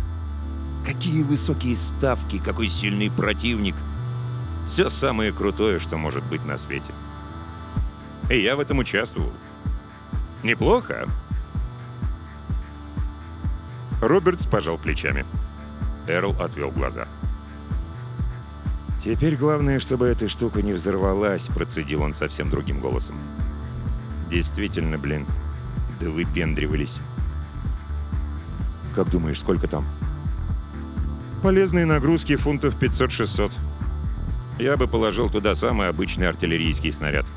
Какие 0.85 1.23
высокие 1.23 1.75
ставки, 1.75 2.39
какой 2.39 2.67
сильный 2.67 3.11
противник. 3.11 3.75
Все 4.65 4.89
самое 4.89 5.31
крутое, 5.31 5.79
что 5.79 5.97
может 5.97 6.23
быть 6.25 6.45
на 6.45 6.57
свете. 6.57 6.93
И 8.29 8.39
я 8.39 8.55
в 8.55 8.59
этом 8.59 8.79
участвовал. 8.79 9.31
Неплохо? 10.43 11.07
Робертс 14.01 14.45
пожал 14.45 14.77
плечами. 14.77 15.25
Эрл 16.07 16.35
отвел 16.39 16.71
глаза. 16.71 17.07
«Теперь 19.05 19.35
главное, 19.35 19.79
чтобы 19.79 20.07
эта 20.07 20.27
штука 20.27 20.63
не 20.63 20.73
взорвалась»,— 20.73 21.47
процедил 21.53 22.01
он 22.01 22.15
совсем 22.15 22.49
другим 22.49 22.79
голосом. 22.79 23.15
«Действительно, 24.31 24.97
блин, 24.97 25.27
да 25.99 26.09
выпендривались». 26.09 26.99
«Как 28.95 29.11
думаешь, 29.11 29.39
сколько 29.39 29.67
там?» 29.67 29.85
«Полезные 31.43 31.85
нагрузки 31.85 32.35
фунтов 32.35 32.81
500-600. 32.81 33.51
Я 34.57 34.75
бы 34.75 34.87
положил 34.87 35.29
туда 35.29 35.53
самый 35.53 35.87
обычный 35.87 36.27
артиллерийский 36.27 36.91
снаряд. 36.91 37.27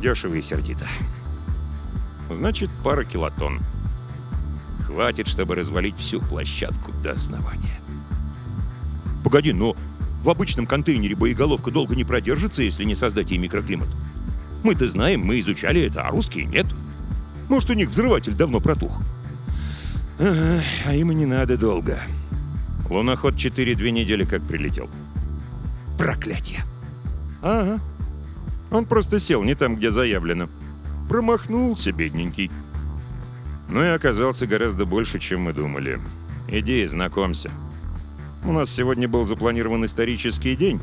Дешево 0.00 0.32
и 0.32 0.40
сердито. 0.40 0.86
Значит, 2.30 2.70
пара 2.82 3.04
килотонн. 3.04 3.60
Хватит, 4.86 5.28
чтобы 5.28 5.54
развалить 5.54 5.98
всю 5.98 6.22
площадку 6.22 6.92
до 7.02 7.12
основания». 7.12 7.78
«Погоди, 9.22 9.52
но 9.52 9.76
в 10.24 10.30
обычном 10.30 10.66
контейнере 10.66 11.14
боеголовка 11.14 11.70
долго 11.70 11.94
не 11.94 12.02
продержится, 12.02 12.62
если 12.62 12.84
не 12.84 12.94
создать 12.94 13.30
ей 13.30 13.36
микроклимат. 13.36 13.88
Мы-то 14.62 14.88
знаем, 14.88 15.20
мы 15.20 15.38
изучали 15.40 15.82
это, 15.82 16.00
а 16.00 16.10
русские 16.10 16.46
нет. 16.46 16.66
Может, 17.50 17.68
у 17.70 17.74
них 17.74 17.90
взрыватель 17.90 18.34
давно 18.34 18.58
протух. 18.58 18.98
Ага, 20.18 20.62
а 20.86 20.94
им 20.94 21.12
и 21.12 21.14
не 21.14 21.26
надо 21.26 21.58
долго. 21.58 22.00
Луноход 22.88 23.34
4-2 23.34 23.90
недели 23.90 24.24
как 24.24 24.42
прилетел. 24.44 24.88
Проклятие. 25.98 26.60
Ага. 27.42 27.78
Он 28.70 28.86
просто 28.86 29.18
сел 29.18 29.42
не 29.42 29.54
там, 29.54 29.76
где 29.76 29.90
заявлено. 29.90 30.48
Промахнулся, 31.06 31.92
бедненький. 31.92 32.50
Но 33.68 33.80
ну 33.80 33.84
и 33.84 33.88
оказался 33.88 34.46
гораздо 34.46 34.86
больше, 34.86 35.18
чем 35.18 35.42
мы 35.42 35.52
думали. 35.52 36.00
Иди, 36.48 36.86
знакомься. 36.86 37.50
У 38.46 38.52
нас 38.52 38.70
сегодня 38.70 39.08
был 39.08 39.24
запланирован 39.24 39.86
исторический 39.86 40.54
день. 40.54 40.78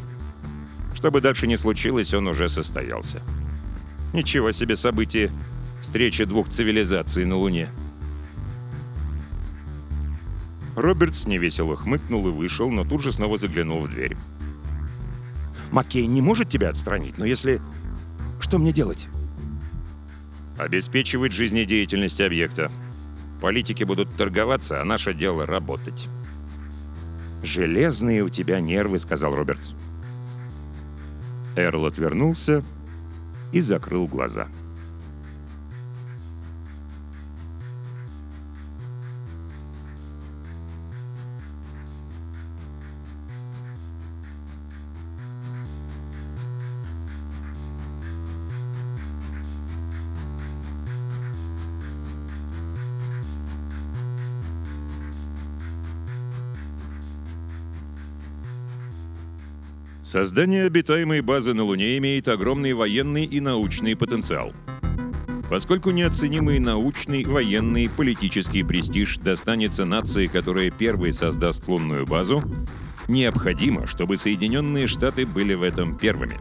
Что 0.96 1.12
бы 1.12 1.22
дальше 1.22 1.46
ни 1.46 1.56
случилось, 1.56 2.12
он 2.12 2.28
уже 2.28 2.50
состоялся. 2.50 3.22
Ничего 4.14 4.52
себе 4.52 4.76
событие. 4.76 5.32
Встреча 5.80 6.26
двух 6.26 6.50
цивилизаций 6.50 7.24
на 7.24 7.38
Луне. 7.38 7.70
Робертс 10.76 11.28
невесело 11.28 11.76
хмыкнул 11.76 12.28
и 12.28 12.32
вышел, 12.32 12.72
но 12.72 12.84
тут 12.84 13.04
же 13.04 13.12
снова 13.12 13.38
заглянул 13.38 13.82
в 13.82 13.90
дверь. 13.90 14.18
«Маккей 15.72 16.08
не 16.08 16.22
может 16.22 16.50
тебя 16.50 16.70
отстранить, 16.70 17.18
но 17.20 17.26
если... 17.26 17.62
Что 18.40 18.58
мне 18.58 18.74
делать?» 18.74 19.08
«Обеспечивать 20.58 21.32
жизнедеятельность 21.32 22.22
объекта. 22.22 22.72
Политики 23.40 23.84
будут 23.84 24.14
торговаться, 24.16 24.82
а 24.82 24.86
наше 24.86 25.14
дело— 25.14 25.46
работать». 25.48 26.08
«Железные 27.44 28.24
у 28.24 28.30
тебя 28.30 28.60
нервы»,— 28.60 28.98
сказал 29.00 29.36
Робертс. 29.36 29.74
Эрл 31.56 31.86
отвернулся 31.86 32.64
и 33.52 33.62
закрыл 33.62 34.08
глаза. 34.08 34.48
Создание 60.12 60.66
обитаемой 60.66 61.22
базы 61.22 61.54
на 61.54 61.64
Луне 61.64 61.98
имеет 61.98 62.28
огромный 62.28 62.74
военный 62.74 63.24
и 63.24 63.40
научный 63.40 63.96
потенциал. 63.96 64.52
Поскольку 65.50 65.92
неоценимый 65.92 66.60
научный, 66.60 67.24
военный, 67.24 67.90
политический 67.90 68.64
престиж 68.64 69.20
достанется 69.20 69.86
нации, 69.86 70.26
которая 70.26 70.70
первой 70.70 71.14
создаст 71.14 71.66
лунную 71.70 72.06
базу, 72.06 72.44
необходимо, 73.08 73.88
чтобы 73.88 74.18
Соединенные 74.18 74.86
Штаты 74.86 75.26
были 75.26 75.54
в 75.54 75.64
этом 75.64 75.98
первыми. 75.98 76.38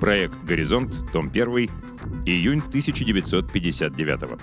Проект 0.00 0.42
«Горизонт», 0.44 0.94
том 1.12 1.26
1, 1.26 1.68
июнь 2.24 2.62
1959 2.66 4.40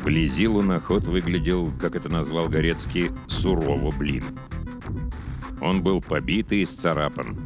Вблизи 0.00 0.48
луноход 0.48 1.06
выглядел, 1.06 1.70
как 1.78 1.94
это 1.94 2.08
назвал 2.08 2.48
Горецкий, 2.48 3.10
сурово 3.26 3.90
блин. 3.94 4.24
Он 5.60 5.82
был 5.82 6.00
побит 6.00 6.52
и 6.52 6.62
исцарапан. 6.62 7.38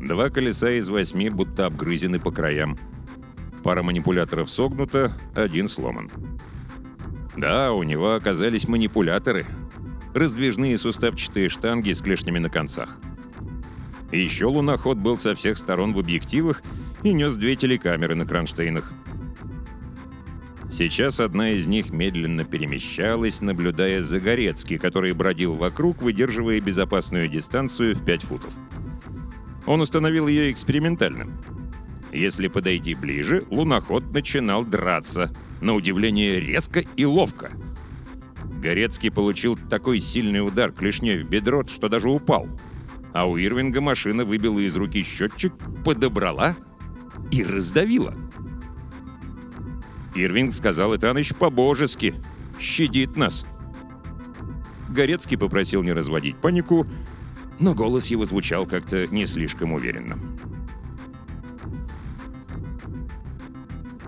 Два 0.00 0.28
колеса 0.28 0.72
из 0.72 0.88
восьми 0.88 1.30
будто 1.30 1.66
обгрызены 1.66 2.18
по 2.18 2.32
краям. 2.32 2.76
Пара 3.62 3.84
манипуляторов 3.84 4.50
согнута, 4.50 5.16
один 5.36 5.68
сломан. 5.68 6.10
Да, 7.36 7.72
у 7.72 7.84
него 7.84 8.14
оказались 8.14 8.66
манипуляторы. 8.66 9.46
Раздвижные 10.14 10.76
суставчатые 10.76 11.48
штанги 11.48 11.92
с 11.92 12.02
клешнями 12.02 12.40
на 12.40 12.50
концах. 12.50 12.96
Еще 14.10 14.46
луноход 14.46 14.98
был 14.98 15.16
со 15.16 15.36
всех 15.36 15.56
сторон 15.56 15.94
в 15.94 16.00
объективах 16.00 16.60
и 17.04 17.12
нес 17.12 17.36
две 17.36 17.54
телекамеры 17.54 18.16
на 18.16 18.26
кронштейнах. 18.26 18.92
Сейчас 20.72 21.20
одна 21.20 21.50
из 21.50 21.66
них 21.66 21.92
медленно 21.92 22.44
перемещалась, 22.44 23.42
наблюдая 23.42 24.00
за 24.00 24.18
Горецки, 24.20 24.78
который 24.78 25.12
бродил 25.12 25.54
вокруг, 25.54 26.00
выдерживая 26.00 26.62
безопасную 26.62 27.28
дистанцию 27.28 27.94
в 27.94 28.02
5 28.02 28.22
футов. 28.22 28.54
Он 29.66 29.82
установил 29.82 30.28
ее 30.28 30.50
экспериментально. 30.50 31.26
Если 32.10 32.48
подойти 32.48 32.94
ближе, 32.94 33.44
луноход 33.50 34.14
начинал 34.14 34.64
драться, 34.64 35.30
на 35.60 35.74
удивление 35.74 36.40
резко 36.40 36.82
и 36.96 37.04
ловко. 37.04 37.50
Горецкий 38.62 39.10
получил 39.10 39.58
такой 39.68 40.00
сильный 40.00 40.40
удар 40.40 40.72
клешней 40.72 41.18
в 41.18 41.28
бедро, 41.28 41.66
что 41.66 41.90
даже 41.90 42.08
упал. 42.08 42.48
А 43.12 43.28
у 43.28 43.36
Ирвинга 43.36 43.82
машина 43.82 44.24
выбила 44.24 44.58
из 44.60 44.74
руки 44.76 45.02
счетчик, 45.02 45.52
подобрала 45.84 46.56
и 47.30 47.44
раздавила. 47.44 48.14
Ирвинг 50.14 50.52
сказал 50.52 50.94
Итаныч 50.94 51.34
по-божески. 51.34 52.14
Щадит 52.60 53.16
нас. 53.16 53.46
Горецкий 54.88 55.38
попросил 55.38 55.82
не 55.82 55.92
разводить 55.92 56.36
панику, 56.36 56.86
но 57.58 57.74
голос 57.74 58.06
его 58.08 58.24
звучал 58.24 58.66
как-то 58.66 59.06
не 59.08 59.24
слишком 59.26 59.72
уверенно. 59.72 60.18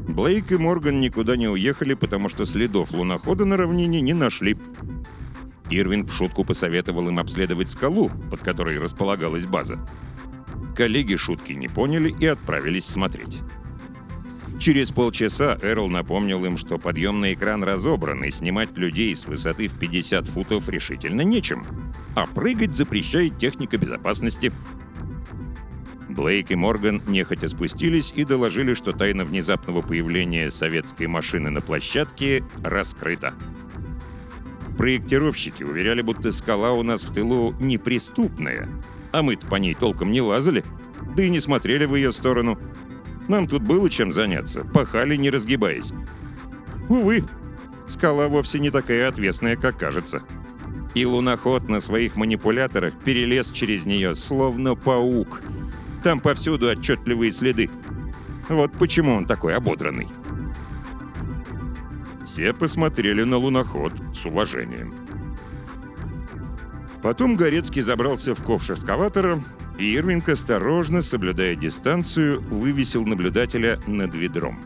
Блейк 0.07 0.53
и 0.53 0.57
Морган 0.57 1.01
никуда 1.01 1.37
не 1.37 1.49
уехали, 1.49 1.95
потому 1.95 2.29
что 2.29 2.45
следов 2.45 2.93
лунохода 2.93 3.47
на 3.47 3.57
равнине 3.57 4.01
не 4.01 4.13
нашли. 4.13 4.59
Ирвинг 5.71 6.11
в 6.11 6.15
шутку 6.15 6.45
посоветовал 6.45 7.09
им 7.09 7.19
обследовать 7.19 7.71
скалу, 7.71 8.11
под 8.31 8.41
которой 8.41 8.79
располагалась 8.79 9.47
база. 9.47 9.79
Коллеги 10.77 11.17
шутки 11.17 11.55
не 11.55 11.69
поняли 11.69 12.15
и 12.21 12.27
отправились 12.27 12.85
смотреть. 12.85 13.41
Через 14.65 14.93
полчаса 14.93 15.59
Эрл 15.61 15.91
напомнил 15.91 16.43
им, 16.47 16.57
что 16.57 16.79
подъемный 16.79 17.35
экран 17.35 17.63
разобран, 17.63 18.25
и 18.25 18.31
снимать 18.31 18.75
людей 18.79 19.15
с 19.15 19.27
высоты 19.27 19.69
в 19.69 19.79
50 19.79 20.27
футов 20.27 20.71
решительно 20.71 21.21
нечем. 21.21 21.67
А 22.17 22.27
прыгать 22.27 22.73
запрещает 22.73 23.37
техника 23.37 23.77
безопасности. 23.77 24.53
Блейк 26.09 26.51
и 26.51 26.55
Морган 26.55 27.03
нехотя 27.07 27.47
спустились 27.47 28.15
и 28.17 28.25
доложили, 28.25 28.73
что 28.73 28.95
тайна 28.95 29.25
внезапного 29.25 29.83
появления 29.83 30.49
советской 30.49 31.09
машины 31.09 31.51
на 31.51 31.61
площадке 31.61 32.43
раскрыта. 32.63 33.35
Проектировщики 34.79 35.63
уверяли, 35.63 36.01
будто 36.01 36.33
скала 36.33 36.73
у 36.73 36.83
нас 36.83 37.05
в 37.05 37.13
тылу 37.13 37.55
неприступная, 37.61 38.71
а 39.13 39.21
мы-то 39.21 39.47
по 39.47 39.57
ней 39.57 39.75
толком 39.75 40.11
не 40.11 40.23
лазали, 40.23 40.65
да 41.15 41.23
и 41.23 41.29
не 41.29 41.41
смотрели 41.41 41.85
в 41.85 41.95
ее 41.95 42.11
сторону— 42.11 42.59
нам 43.29 43.47
тут 43.47 43.63
было 43.63 43.89
чем 43.89 44.13
заняться, 44.13 44.65
пахали 44.65 45.17
не 45.17 45.31
разгибаясь. 45.31 45.93
Увы, 46.89 47.25
скала 47.87 48.29
вовсе 48.29 48.59
не 48.59 48.71
такая 48.71 49.09
отвесная, 49.09 49.57
как 49.57 49.79
кажется. 49.79 50.23
И 50.95 51.05
луноход 51.05 51.69
на 51.69 51.81
своих 51.81 52.17
манипуляторах 52.17 52.95
перелез 52.95 53.51
через 53.51 53.87
нее, 53.87 54.15
словно 54.15 54.75
паук. 54.75 55.41
Там 56.03 56.21
повсюду 56.21 56.69
отчетливые 56.69 57.33
следы. 57.33 57.71
Вот 58.49 58.73
почему 58.73 59.15
он 59.15 59.25
такой 59.25 59.57
ободранный. 59.57 60.07
Все 62.25 62.53
посмотрели 62.53 63.23
на 63.23 63.39
луноход 63.39 63.93
с 64.15 64.25
уважением. 64.27 64.95
Потом 67.03 67.37
Горецкий 67.37 67.83
забрался 67.83 68.35
в 68.35 68.43
ковш 68.43 68.71
экскаватора 68.71 69.39
Ирвинг 69.79 70.29
осторожно, 70.29 71.03
соблюдая 71.03 71.57
дистанцию, 71.57 72.41
вывесил 72.43 73.05
наблюдателя 73.05 73.81
над 73.87 74.15
ведром. 74.15 74.59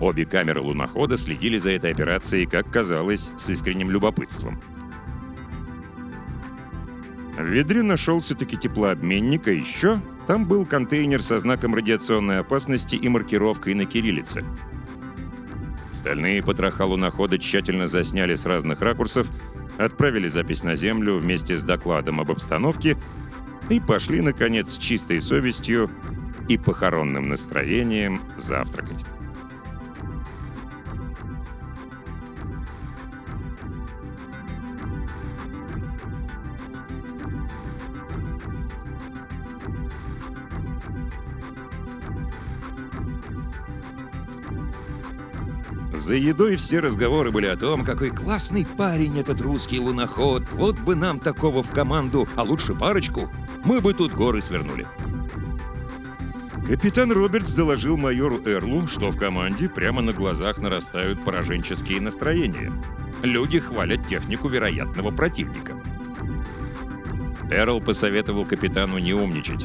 Обе 0.00 0.24
камеры 0.24 0.62
лунохода 0.62 1.18
следили 1.18 1.58
за 1.58 1.72
этой 1.72 1.92
операцией, 1.92 2.46
как 2.46 2.70
казалось, 2.70 3.32
с 3.36 3.50
искренним 3.50 3.90
любопытством. 3.90 4.60
В 7.36 7.44
ведре 7.44 7.82
нашелся-таки 7.82 8.56
теплообменник, 8.56 9.46
а 9.46 9.50
еще 9.50 10.00
там 10.26 10.46
был 10.46 10.64
контейнер 10.64 11.22
со 11.22 11.38
знаком 11.38 11.74
радиационной 11.74 12.40
опасности 12.40 12.96
и 12.96 13.08
маркировкой 13.08 13.74
на 13.74 13.84
кириллице. 13.84 14.42
Стальные 15.92 16.42
потроха 16.42 16.86
лунохода 16.86 17.38
тщательно 17.38 17.86
засняли 17.86 18.36
с 18.36 18.46
разных 18.46 18.80
ракурсов, 18.80 19.28
отправили 19.76 20.28
запись 20.28 20.62
на 20.62 20.76
Землю 20.76 21.18
вместе 21.18 21.58
с 21.58 21.62
докладом 21.62 22.20
об 22.20 22.30
обстановке 22.30 22.96
и 23.70 23.80
пошли, 23.80 24.20
наконец, 24.20 24.74
с 24.74 24.78
чистой 24.78 25.22
совестью 25.22 25.90
и 26.48 26.58
похоронным 26.58 27.28
настроением 27.28 28.20
завтракать. 28.36 29.04
За 46.10 46.16
едой 46.16 46.56
все 46.56 46.80
разговоры 46.80 47.30
были 47.30 47.46
о 47.46 47.56
том, 47.56 47.84
какой 47.84 48.10
классный 48.10 48.66
парень 48.66 49.20
этот 49.20 49.40
русский 49.40 49.78
луноход. 49.78 50.42
Вот 50.50 50.76
бы 50.80 50.96
нам 50.96 51.20
такого 51.20 51.62
в 51.62 51.70
команду, 51.70 52.26
а 52.34 52.42
лучше 52.42 52.74
парочку. 52.74 53.30
Мы 53.62 53.80
бы 53.80 53.94
тут 53.94 54.12
горы 54.12 54.40
свернули. 54.40 54.88
Капитан 56.66 57.12
Робертс 57.12 57.54
доложил 57.54 57.96
майору 57.96 58.40
Эрлу, 58.44 58.88
что 58.88 59.10
в 59.10 59.16
команде 59.16 59.68
прямо 59.68 60.02
на 60.02 60.12
глазах 60.12 60.58
нарастают 60.58 61.22
пораженческие 61.22 62.00
настроения. 62.00 62.72
Люди 63.22 63.60
хвалят 63.60 64.04
технику 64.08 64.48
вероятного 64.48 65.12
противника. 65.12 65.74
Эрл 67.52 67.80
посоветовал 67.80 68.44
капитану 68.44 68.98
не 68.98 69.14
умничать. 69.14 69.64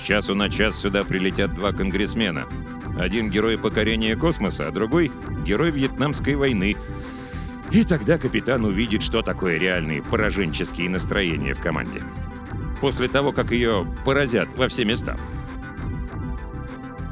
С 0.00 0.06
часу 0.06 0.34
на 0.34 0.48
час 0.48 0.80
сюда 0.80 1.04
прилетят 1.04 1.54
два 1.54 1.72
конгрессмена— 1.72 2.46
один 2.98 3.30
герой 3.30 3.58
покорения 3.58 4.16
космоса, 4.16 4.68
а 4.68 4.70
другой— 4.70 5.10
герой 5.46 5.70
Вьетнамской 5.70 6.34
войны. 6.34 6.76
И 7.70 7.84
тогда 7.84 8.18
капитан 8.18 8.64
увидит, 8.64 9.02
что 9.02 9.22
такое 9.22 9.58
реальные 9.58 10.02
пораженческие 10.02 10.90
настроения 10.90 11.54
в 11.54 11.60
команде. 11.60 12.02
После 12.80 13.08
того, 13.08 13.32
как 13.32 13.50
ее 13.50 13.86
поразят 14.04 14.48
во 14.56 14.68
все 14.68 14.84
места. 14.84 15.16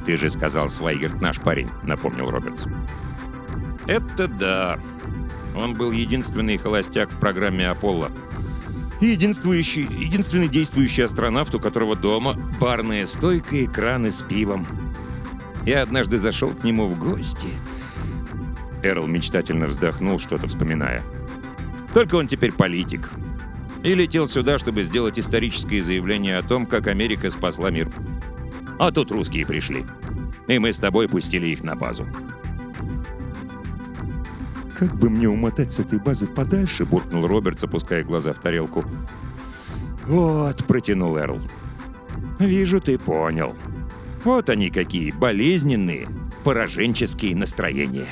«Ты 0.05 0.17
же 0.17 0.29
сказал, 0.29 0.71
Свайгерт 0.71 1.21
наш 1.21 1.41
парень»,— 1.41 1.69
напомнил 1.83 2.31
Робертс. 2.31 2.67
«Это 3.87 4.29
да. 4.29 4.79
Он 5.57 5.75
был 5.75 5.93
единственный 5.93 6.57
холостяк 6.57 7.11
в 7.11 7.19
программе 7.19 7.69
«Аполло». 7.69 8.11
единствующий, 9.01 9.89
единственный 9.91 10.49
действующий 10.49 11.03
астронавт, 11.03 11.55
у 11.55 11.61
которого 11.61 11.97
дома 11.97 12.35
барная 12.61 13.07
стойка 13.07 13.57
и 13.57 13.67
краны 13.67 14.13
с 14.13 14.23
пивом. 14.23 14.67
Я 15.67 15.83
однажды 15.83 16.19
зашел 16.19 16.51
к 16.51 16.65
нему 16.65 16.87
в 16.89 16.99
гости. 16.99 17.49
Эрл 18.83 19.07
мечтательно 19.07 19.67
вздохнул, 19.67 20.19
что-то 20.19 20.47
вспоминая. 20.47 21.03
Только 21.93 22.15
он 22.15 22.29
теперь 22.29 22.53
политик. 22.53 23.11
И 23.83 23.95
летел 23.95 24.27
сюда, 24.27 24.59
чтобы 24.59 24.85
сделать 24.85 25.19
историческое 25.19 25.83
заявление 25.83 26.39
о 26.39 26.43
том, 26.43 26.67
как 26.67 26.87
Америка 26.87 27.31
спасла 27.31 27.71
мир. 27.71 27.91
А 28.79 28.91
тут 28.91 29.11
русские 29.11 29.47
пришли. 29.47 29.85
И 30.47 30.59
мы 30.59 30.73
с 30.73 30.79
тобой 30.79 31.09
пустили 31.09 31.49
их 31.49 31.63
на 31.63 31.77
базу. 31.77 32.07
«Как 34.79 34.95
бы 34.97 35.11
мне 35.11 35.29
умотать 35.29 35.75
с 35.75 35.79
этой 35.79 35.99
базы 35.99 36.27
подальше?»— 36.27 36.85
буркнул 36.87 37.27
Роберт, 37.27 37.63
опуская 37.63 38.03
глаза 38.03 38.33
в 38.33 38.41
тарелку. 38.41 38.85
«Вот»,— 40.07 40.65
протянул 40.67 41.19
Эрл. 41.19 41.39
«Вижу, 42.39 42.81
ты 42.81 42.99
понял. 42.99 43.55
Вот 44.25 44.51
они 44.51 44.71
какие, 44.71 45.11
болезненные, 45.13 46.09
пораженческие 46.45 47.35
настроения». 47.35 48.09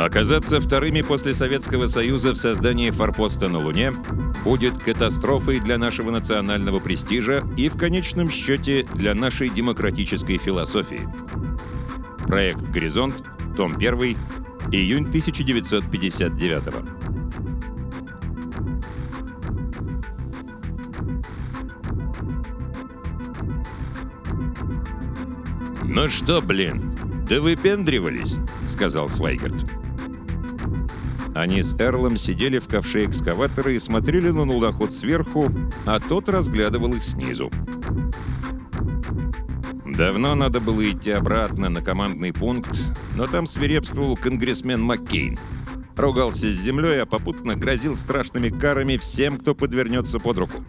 Оказаться 0.00 0.60
вторыми 0.60 1.02
после 1.02 1.34
Советского 1.34 1.84
Союза 1.84 2.32
в 2.32 2.36
создании 2.36 2.90
форпоста 2.90 3.48
на 3.48 3.58
Луне 3.58 3.92
будет 4.44 4.78
катастрофой 4.78 5.60
для 5.60 5.78
нашего 5.78 6.10
национального 6.10 6.80
престижа 6.80 7.44
и, 7.56 7.68
в 7.68 7.76
конечном 7.76 8.30
счете, 8.30 8.86
для 8.94 9.14
нашей 9.14 9.48
демократической 9.48 10.38
философии. 10.38 11.08
Проект 12.26 12.62
«Горизонт», 12.70 13.22
том 13.56 13.76
1, 13.76 14.16
июнь 14.72 15.06
1959 15.08 16.62
«Ну 25.82 26.06
что, 26.08 26.40
блин, 26.40 26.94
да 27.28 27.40
выпендривались»,— 27.40 28.38
сказал 28.68 29.08
Свайгерт. 29.08 29.79
Они 31.40 31.62
с 31.62 31.74
Эрлом 31.80 32.18
сидели 32.18 32.58
в 32.58 32.68
ковше 32.68 33.06
экскаватора 33.06 33.72
и 33.72 33.78
смотрели 33.78 34.28
на 34.28 34.42
луноход 34.42 34.92
сверху, 34.92 35.50
а 35.86 35.98
тот 35.98 36.28
разглядывал 36.28 36.92
их 36.92 37.02
снизу. 37.02 37.50
Давно 39.86 40.34
надо 40.34 40.60
было 40.60 40.86
идти 40.90 41.12
обратно 41.12 41.70
на 41.70 41.80
командный 41.80 42.34
пункт, 42.34 42.78
но 43.16 43.26
там 43.26 43.46
свирепствовал 43.46 44.18
конгрессмен 44.18 44.82
Маккейн. 44.82 45.38
Ругался 45.96 46.50
с 46.50 46.54
землей, 46.54 47.00
а 47.00 47.06
попутно 47.06 47.56
грозил 47.56 47.96
страшными 47.96 48.50
карами 48.50 48.98
всем, 48.98 49.38
кто 49.38 49.54
подвернется 49.54 50.18
под 50.18 50.36
руку. 50.36 50.62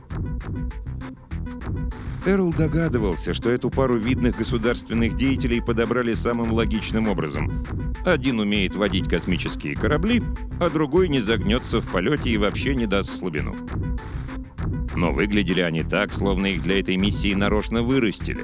Эрл 2.25 2.53
догадывался, 2.53 3.33
что 3.33 3.49
эту 3.49 3.71
пару 3.71 3.97
видных 3.97 4.37
государственных 4.37 5.15
деятелей 5.15 5.59
подобрали 5.59 6.13
самым 6.13 6.51
логичным 6.51 7.07
образом. 7.07 7.63
Один 8.05 8.39
умеет 8.39 8.75
водить 8.75 9.09
космические 9.09 9.75
корабли, 9.75 10.21
а 10.59 10.69
другой 10.69 11.09
не 11.09 11.19
загнется 11.19 11.81
в 11.81 11.87
полете 11.87 12.29
и 12.29 12.37
вообще 12.37 12.75
не 12.75 12.85
даст 12.85 13.09
слабину. 13.09 13.55
Но 14.95 15.11
выглядели 15.11 15.61
они 15.61 15.83
так, 15.83 16.13
словно 16.13 16.47
их 16.47 16.61
для 16.61 16.79
этой 16.79 16.95
миссии 16.95 17.33
нарочно 17.33 17.81
вырастили. 17.81 18.43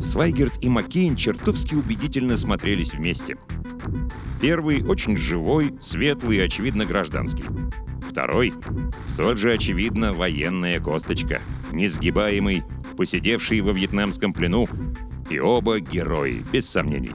Свайгерт 0.00 0.62
и 0.62 0.68
Маккейн 0.68 1.16
чертовски 1.16 1.74
убедительно 1.74 2.36
смотрелись 2.36 2.92
вместе. 2.92 3.38
Первый 4.40 4.84
очень 4.84 5.16
живой, 5.16 5.74
светлый 5.80 6.36
и, 6.36 6.40
очевидно, 6.40 6.84
гражданский. 6.84 7.44
Второй— 8.08 8.54
столь 9.06 9.36
же 9.36 9.52
очевидно 9.52 10.12
военная 10.12 10.80
косточка, 10.80 11.40
несгибаемый, 11.72 12.64
посидевший 12.96 13.60
во 13.60 13.72
вьетнамском 13.72 14.32
плену, 14.32 14.66
и 15.30 15.38
оба 15.38 15.78
герои, 15.78 16.42
без 16.52 16.68
сомнений. 16.68 17.12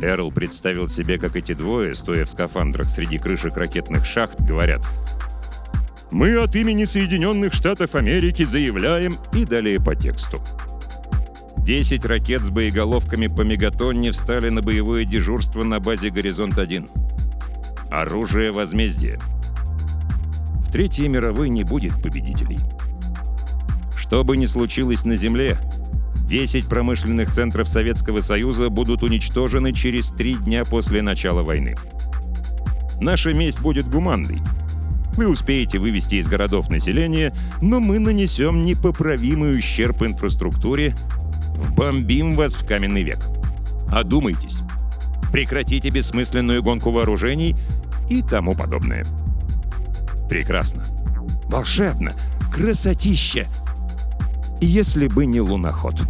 Эрл 0.00 0.30
представил 0.30 0.88
себе, 0.88 1.18
как 1.18 1.36
эти 1.36 1.54
двое, 1.54 1.94
стоя 1.94 2.26
в 2.26 2.30
скафандрах 2.30 2.88
среди 2.90 3.18
крышек 3.18 3.56
ракетных 3.56 4.04
шахт, 4.04 4.40
говорят 4.40 4.84
«Мы 6.10 6.36
от 6.36 6.54
имени 6.54 6.84
Соединенных 6.84 7.54
Штатов 7.54 7.94
Америки 7.94 8.44
заявляем» 8.44 9.16
и 9.32 9.44
далее 9.44 9.80
по 9.80 9.94
тексту. 9.94 10.40
Десять 11.58 12.04
ракет 12.04 12.42
с 12.42 12.50
боеголовками 12.50 13.26
по 13.26 13.40
мегатонне 13.40 14.10
встали 14.10 14.50
на 14.50 14.60
боевое 14.60 15.06
дежурство 15.06 15.64
на 15.64 15.80
базе 15.80 16.10
«Горизонт-1». 16.10 17.13
Оружие 17.94 18.50
возмездия. 18.50 19.20
В 20.66 20.72
Третьей 20.72 21.06
мировой 21.06 21.48
не 21.48 21.62
будет 21.62 21.94
победителей. 22.02 22.58
Что 23.96 24.24
бы 24.24 24.36
ни 24.36 24.46
случилось 24.46 25.04
на 25.04 25.14
Земле, 25.14 25.56
10 26.26 26.66
промышленных 26.66 27.30
центров 27.30 27.68
Советского 27.68 28.20
Союза 28.20 28.68
будут 28.68 29.04
уничтожены 29.04 29.72
через 29.72 30.08
три 30.08 30.34
дня 30.34 30.64
после 30.64 31.02
начала 31.02 31.44
войны. 31.44 31.76
Наша 33.00 33.32
месть 33.32 33.60
будет 33.60 33.88
гуманной. 33.88 34.40
Вы 35.14 35.28
успеете 35.28 35.78
вывести 35.78 36.16
из 36.16 36.26
городов 36.26 36.70
население, 36.70 37.32
но 37.62 37.78
мы 37.78 38.00
нанесем 38.00 38.64
непоправимый 38.64 39.56
ущерб 39.56 40.02
инфраструктуре, 40.02 40.96
бомбим 41.76 42.34
вас 42.34 42.56
в 42.56 42.66
каменный 42.66 43.04
век. 43.04 43.20
Одумайтесь. 43.88 44.62
Прекратите 45.30 45.90
бессмысленную 45.90 46.62
гонку 46.62 46.90
вооружений 46.90 47.56
и 48.08 48.22
тому 48.22 48.54
подобное. 48.54 49.04
Прекрасно. 50.28 50.84
Волшебно. 51.46 52.12
Красотища. 52.52 53.46
Если 54.60 55.08
бы 55.08 55.26
не 55.26 55.40
луноход. 55.40 56.00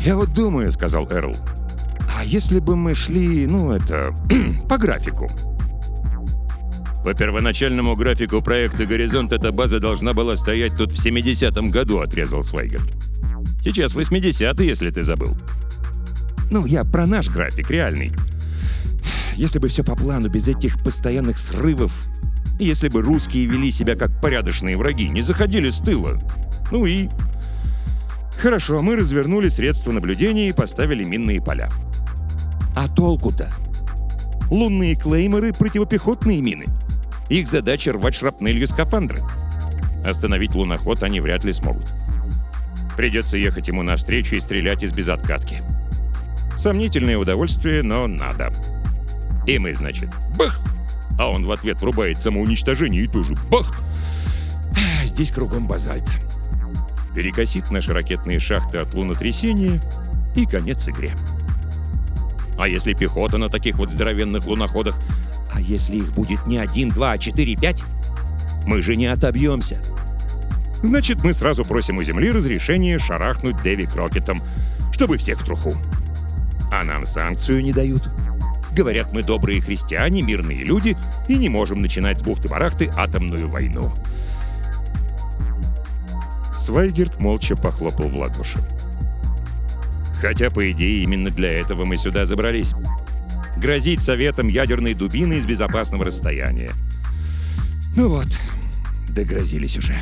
«Я 0.00 0.14
вот 0.14 0.32
думаю»,— 0.32 0.70
сказал 0.72 1.08
Эрл, 1.10 1.34
«а 2.16 2.24
если 2.24 2.60
бы 2.60 2.76
мы 2.76 2.94
шли, 2.94 3.46
ну, 3.48 3.72
это, 3.72 4.14
по 4.68 4.78
графику?» 4.78 5.28
По 7.04 7.12
первоначальному 7.12 7.96
графику 7.96 8.40
проекта 8.40 8.86
«Горизонт» 8.86 9.32
эта 9.32 9.50
база 9.50 9.80
должна 9.80 10.12
была 10.12 10.36
стоять 10.36 10.76
тут 10.76 10.92
в 10.92 11.04
70-м 11.04 11.70
году, 11.70 11.98
отрезал 11.98 12.42
Свайгерт. 12.42 12.84
Сейчас 13.60 13.96
80-й, 13.96 14.66
если 14.66 14.90
ты 14.90 15.02
забыл. 15.02 15.36
Ну, 16.50 16.66
я 16.66 16.84
про 16.84 17.06
наш 17.06 17.28
график, 17.28 17.70
реальный. 17.70 18.12
Если 19.36 19.58
бы 19.58 19.68
все 19.68 19.84
по 19.84 19.94
плану, 19.94 20.28
без 20.28 20.48
этих 20.48 20.82
постоянных 20.82 21.38
срывов. 21.38 21.92
Если 22.58 22.88
бы 22.88 23.02
русские 23.02 23.46
вели 23.46 23.70
себя 23.70 23.94
как 23.94 24.20
порядочные 24.20 24.78
враги, 24.78 25.08
не 25.08 25.20
заходили 25.20 25.68
с 25.68 25.78
тыла. 25.78 26.18
Ну 26.72 26.86
и... 26.86 27.08
Хорошо, 28.40 28.80
мы 28.82 28.96
развернули 28.96 29.48
средства 29.48 29.92
наблюдения 29.92 30.48
и 30.48 30.52
поставили 30.52 31.04
минные 31.04 31.42
поля. 31.42 31.70
А 32.74 32.88
толку-то? 32.88 33.50
Лунные 34.50 34.94
клеймеры— 34.94 35.52
противопехотные 35.58 36.40
мины. 36.40 36.66
Их 37.28 37.46
задача— 37.46 37.92
рвать 37.94 38.14
шрапнелью 38.14 38.66
скафандры. 38.66 39.20
Остановить 40.06 40.54
луноход 40.54 41.02
они 41.02 41.20
вряд 41.20 41.44
ли 41.44 41.52
смогут. 41.52 41.92
Придется 42.96 43.36
ехать 43.36 43.68
ему 43.68 43.82
навстречу 43.82 44.36
и 44.36 44.40
стрелять 44.40 44.82
из 44.82 44.92
безоткатки. 44.92 45.62
Сомнительное 46.56 47.18
удовольствие, 47.18 47.82
но 47.82 48.06
надо. 48.06 48.52
И 49.46 49.58
мы, 49.58 49.74
значит, 49.74 50.10
бах! 50.36 50.60
А 51.18 51.30
он 51.30 51.46
в 51.46 51.50
ответ 51.50 51.80
врубает 51.80 52.20
самоуничтожение 52.20 53.04
и 53.04 53.06
тоже 53.06 53.34
бах! 53.50 53.80
Здесь 55.04 55.30
кругом 55.30 55.66
базальт. 55.66 56.04
Перекосит 57.14 57.70
наши 57.70 57.92
ракетные 57.92 58.38
шахты 58.38 58.78
от 58.78 58.92
лунотрясения 58.94 59.80
и 60.34 60.44
конец 60.44 60.88
игре. 60.88 61.14
А 62.58 62.68
если 62.68 62.92
пехота 62.92 63.38
на 63.38 63.48
таких 63.48 63.76
вот 63.76 63.90
здоровенных 63.90 64.46
луноходах? 64.46 64.96
А 65.52 65.60
если 65.60 65.96
их 65.96 66.12
будет 66.12 66.46
не 66.46 66.58
один, 66.58 66.90
два, 66.90 67.12
а 67.12 67.18
четыре, 67.18 67.56
пять? 67.56 67.82
Мы 68.66 68.82
же 68.82 68.96
не 68.96 69.06
отобьемся. 69.06 69.78
Значит, 70.82 71.22
мы 71.24 71.32
сразу 71.32 71.64
просим 71.64 71.98
у 71.98 72.02
Земли 72.02 72.30
разрешения 72.30 72.98
шарахнуть 72.98 73.62
Дэви 73.62 73.86
Крокетом— 73.86 74.42
чтобы 74.96 75.18
всех 75.18 75.38
в 75.38 75.44
труху. 75.44 75.74
А 76.72 76.82
нам 76.82 77.04
санкцию 77.04 77.62
не 77.62 77.74
дают. 77.74 78.08
Говорят, 78.76 79.10
мы 79.14 79.22
добрые 79.22 79.62
христиане, 79.62 80.20
мирные 80.20 80.58
люди 80.58 80.98
и 81.28 81.38
не 81.38 81.48
можем 81.48 81.80
начинать 81.80 82.18
с 82.18 82.22
бухты-барахты 82.22 82.90
атомную 82.94 83.48
войну. 83.48 83.90
Свайгерт 86.54 87.18
молча 87.18 87.56
похлопал 87.56 88.08
в 88.08 88.16
ладоши. 88.16 88.58
Хотя, 90.20 90.50
по 90.50 90.70
идее, 90.70 91.04
именно 91.04 91.30
для 91.30 91.58
этого 91.58 91.86
мы 91.86 91.96
сюда 91.96 92.26
забрались. 92.26 92.74
Грозить 93.56 94.02
советом 94.02 94.48
ядерной 94.48 94.92
дубиной 94.92 95.38
из 95.38 95.46
безопасного 95.46 96.04
расстояния. 96.04 96.72
Ну 97.96 98.10
вот, 98.10 98.28
догрозились 99.08 99.78
уже. 99.78 99.94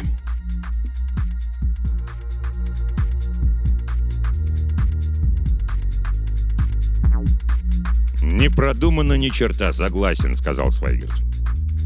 «Не 8.44 8.50
продумано 8.50 9.14
ни 9.14 9.30
черта, 9.30 9.72
согласен»,— 9.72 10.35
сказал 10.37 10.70
Свайгерт. 10.70 11.14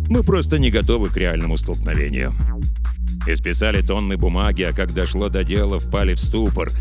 «Мы 0.08 0.24
просто 0.24 0.58
не 0.58 0.72
готовы 0.72 1.08
к 1.08 1.16
реальному 1.16 1.56
столкновению. 1.56 2.34
Исписали 3.28 3.80
тонны 3.80 4.16
бумаги, 4.16 4.62
а 4.62 4.72
когда 4.72 5.06
шло 5.06 5.28
до 5.28 5.44
дела, 5.44 5.78
впали 5.78 6.14
в 6.14 6.20
ступор. 6.20 6.72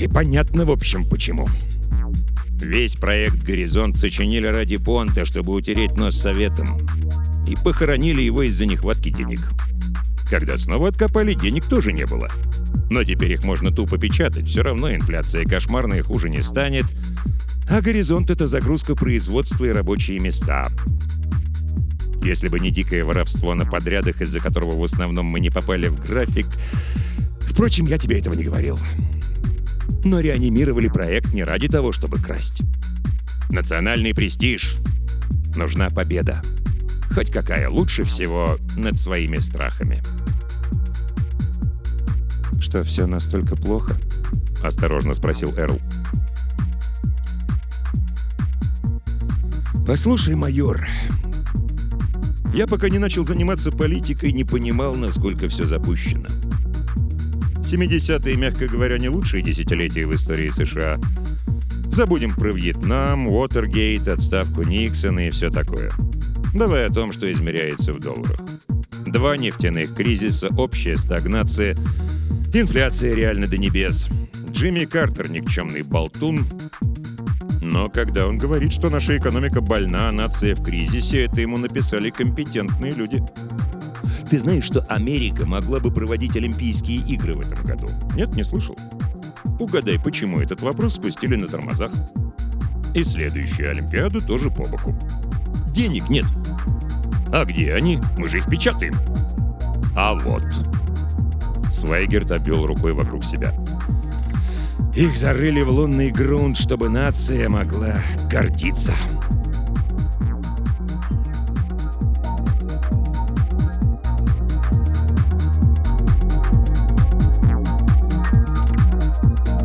И 0.00 0.08
понятно, 0.08 0.64
в 0.64 0.70
общем, 0.70 1.04
почему. 1.04 1.46
Весь 2.62 2.96
проект 2.96 3.42
«Горизонт» 3.42 3.98
сочинили 3.98 4.46
ради 4.46 4.78
понта, 4.78 5.26
чтобы 5.26 5.52
утереть 5.52 5.98
нос 5.98 6.16
советом. 6.16 6.78
И 7.46 7.56
похоронили 7.62 8.22
его 8.22 8.42
из-за 8.44 8.64
нехватки 8.64 9.10
денег. 9.10 9.40
Когда 10.30 10.56
снова 10.56 10.88
откопали, 10.88 11.34
денег 11.34 11.66
тоже 11.66 11.92
не 11.92 12.06
было. 12.06 12.30
Но 12.88 13.04
теперь 13.04 13.32
их 13.32 13.44
можно 13.44 13.70
тупо 13.70 13.98
печатать, 13.98 14.48
все 14.48 14.62
равно 14.62 14.90
инфляция 14.90 15.44
кошмарная 15.44 16.02
хуже 16.02 16.30
не 16.30 16.40
станет. 16.40 16.86
А 17.70 17.82
«Горизонт»— 17.82 18.30
это 18.30 18.46
загрузка 18.46 18.94
производства 18.94 19.66
и 19.66 19.68
рабочие 19.68 20.18
места. 20.20 20.68
Если 22.22 22.48
бы 22.48 22.58
не 22.60 22.70
дикое 22.70 23.04
воровство 23.04 23.54
на 23.54 23.66
подрядах, 23.66 24.22
из-за 24.22 24.40
которого 24.40 24.78
в 24.80 24.82
основном 24.82 25.26
мы 25.26 25.38
не 25.40 25.50
попали 25.50 25.88
в 25.88 26.02
график... 26.02 26.46
Впрочем, 27.40 27.86
я 27.86 27.98
тебе 27.98 28.18
этого 28.18 28.34
не 28.34 28.44
говорил. 28.44 28.78
Но 30.04 30.20
реанимировали 30.20 30.88
проект 30.88 31.34
не 31.34 31.44
ради 31.44 31.68
того, 31.68 31.92
чтобы 31.92 32.18
красть. 32.18 32.62
Национальный 33.50 34.14
престиж. 34.14 34.76
Нужна 35.54 35.90
победа. 35.90 36.40
Хоть 37.14 37.30
какая 37.30 37.68
лучше 37.68 38.04
всего 38.04 38.58
над 38.76 38.98
своими 38.98 39.38
страхами. 39.38 40.02
«Что, 42.60 42.82
все 42.84 43.06
настолько 43.06 43.56
плохо?»— 43.56 43.96
осторожно 44.62 45.14
спросил 45.14 45.54
Эрл. 45.56 45.78
«Послушай, 49.88 50.34
майор, 50.34 50.86
я 52.52 52.66
пока 52.66 52.90
не 52.90 52.98
начал 52.98 53.24
заниматься 53.24 53.72
политикой, 53.72 54.32
не 54.32 54.44
понимал, 54.44 54.94
насколько 54.96 55.48
все 55.48 55.64
запущено. 55.64 56.26
70-е, 57.62 58.36
мягко 58.36 58.66
говоря, 58.68 58.98
не 58.98 59.08
лучшие 59.08 59.42
десятилетия 59.42 60.06
в 60.06 60.14
истории 60.14 60.50
США. 60.50 60.98
Забудем 61.90 62.34
про 62.34 62.52
Вьетнам, 62.52 63.28
Уотергейт, 63.28 64.08
отставку 64.08 64.62
Никсона 64.62 65.20
и 65.20 65.30
все 65.30 65.48
такое. 65.48 65.90
Давай 66.52 66.86
о 66.86 66.92
том, 66.92 67.10
что 67.10 67.32
измеряется 67.32 67.94
в 67.94 67.98
долларах. 67.98 68.42
Два 69.06 69.38
нефтяных 69.38 69.94
кризиса, 69.94 70.50
общая 70.58 70.98
стагнация, 70.98 71.74
инфляция 72.52 73.14
реально 73.14 73.46
до 73.46 73.56
небес. 73.56 74.10
Джимми 74.50 74.84
Картер— 74.84 75.30
никчемный 75.30 75.80
болтун, 75.80 76.44
но 77.68 77.90
когда 77.90 78.26
он 78.26 78.38
говорит, 78.38 78.72
что 78.72 78.88
наша 78.88 79.18
экономика 79.18 79.60
больна, 79.60 80.08
а 80.08 80.12
нация 80.12 80.54
в 80.54 80.62
кризисе, 80.62 81.26
это 81.26 81.42
ему 81.42 81.58
написали 81.58 82.08
компетентные 82.08 82.92
люди. 82.92 83.22
Ты 84.30 84.40
знаешь, 84.40 84.64
что 84.64 84.80
Америка 84.88 85.46
могла 85.46 85.78
бы 85.78 85.90
проводить 85.90 86.34
Олимпийские 86.36 86.98
игры 86.98 87.34
в 87.34 87.40
этом 87.40 87.62
году? 87.64 87.88
Нет, 88.14 88.34
не 88.34 88.42
слышал? 88.42 88.76
Угадай, 89.58 89.98
почему 89.98 90.40
этот 90.40 90.62
вопрос 90.62 90.94
спустили 90.94 91.36
на 91.36 91.46
тормозах? 91.46 91.92
И 92.94 93.04
следующую 93.04 93.70
Олимпиаду 93.70 94.20
тоже 94.20 94.48
по 94.48 94.66
боку. 94.66 94.94
Денег 95.72 96.08
нет. 96.08 96.24
А 97.32 97.44
где 97.44 97.74
они? 97.74 98.00
Мы 98.16 98.28
же 98.28 98.38
их 98.38 98.48
печатаем. 98.48 98.94
А 99.94 100.14
вот. 100.14 100.44
Свайгерт 101.70 102.30
обвел 102.30 102.66
рукой 102.66 102.94
вокруг 102.94 103.24
себя. 103.24 103.52
Их 104.98 105.16
зарыли 105.16 105.60
в 105.60 105.70
лунный 105.70 106.10
грунт, 106.10 106.56
чтобы 106.56 106.88
нация 106.88 107.48
могла 107.48 108.02
гордиться. 108.28 108.92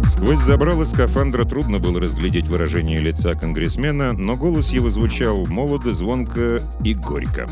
Сквозь 0.06 0.38
забрало 0.42 0.86
скафандра 0.86 1.46
трудно 1.46 1.80
было 1.80 2.00
разглядеть 2.00 2.48
выражение 2.48 3.00
лица 3.00 3.34
конгрессмена, 3.34 4.14
но 4.14 4.36
голос 4.36 4.70
его 4.72 4.92
звучал 4.92 5.48
молодо, 5.48 5.94
звонко 5.94 6.62
и 6.84 6.94
горько. 6.94 7.48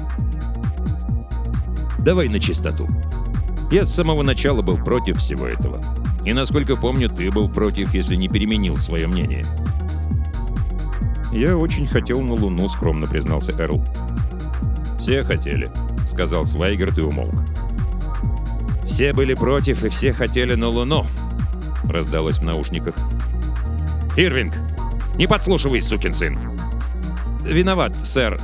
«Давай 1.97 2.29
на 2.29 2.39
чистоту. 2.39 2.87
Я 3.71 3.85
с 3.85 3.95
самого 3.95 4.21
начала 4.21 4.61
был 4.61 4.77
против 4.77 5.17
всего 5.17 5.47
этого. 5.47 5.81
И, 6.25 6.33
насколько 6.33 6.75
помню, 6.75 7.09
ты 7.09 7.31
был 7.31 7.49
против, 7.49 7.93
если 7.93 8.15
не 8.15 8.27
переменил 8.27 8.77
свое 8.77 9.07
мнение. 9.07 9.43
«Я 11.31 11.57
очень 11.57 11.87
хотел 11.87 12.21
на 12.21 12.33
Луну»,— 12.33 12.67
скромно 12.69 13.07
признался 13.07 13.53
Эрл. 13.53 13.83
«Все 14.99 15.23
хотели»,— 15.23 15.71
сказал 16.05 16.45
Свайгерт 16.45 16.97
и 16.97 17.01
умолк. 17.01 17.33
«Все 18.85 19.13
были 19.13 19.33
против, 19.33 19.83
и 19.85 19.89
все 19.89 20.11
хотели 20.11 20.55
на 20.55 20.67
Луну»,— 20.67 21.07
раздалось 21.85 22.39
в 22.39 22.43
наушниках. 22.43 22.95
«Ирвинг, 24.17 24.53
не 25.15 25.25
подслушивай, 25.25 25.81
сукин 25.81 26.13
сын!» 26.13 26.37
«Виноват, 27.45 27.95
сэр. 28.03 28.39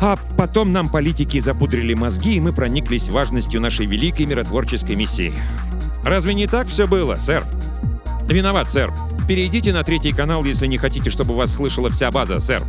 А 0.00 0.18
потом 0.36 0.72
нам 0.72 0.90
политики 0.90 1.40
запудрили 1.40 1.94
мозги, 1.94 2.34
и 2.34 2.40
мы 2.40 2.52
прониклись 2.52 3.08
важностью 3.08 3.60
нашей 3.60 3.86
великой 3.86 4.26
миротворческой 4.26 4.94
миссии. 4.94 5.32
Разве 6.06 6.34
не 6.34 6.46
так 6.46 6.68
все 6.68 6.86
было, 6.86 7.16
сэр? 7.16 7.42
Виноват, 8.28 8.70
сэр. 8.70 8.92
Перейдите 9.26 9.72
на 9.72 9.82
третий 9.82 10.12
канал, 10.12 10.44
если 10.44 10.68
не 10.68 10.78
хотите, 10.78 11.10
чтобы 11.10 11.34
вас 11.34 11.52
слышала 11.52 11.90
вся 11.90 12.12
база, 12.12 12.38
сэр. 12.38 12.62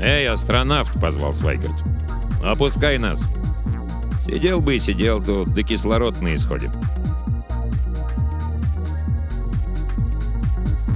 «Эй, 0.00 0.28
астронавт!»— 0.28 0.90
позвал 1.00 1.32
Свайгард. 1.32 1.76
«Опускай 2.44 2.98
нас!» 2.98 3.24
Сидел 4.20 4.60
бы 4.60 4.74
и 4.74 4.80
сидел 4.80 5.22
тут, 5.22 5.54
да 5.54 5.62
кислород 5.62 6.20
на 6.20 6.34
исходе. 6.34 6.72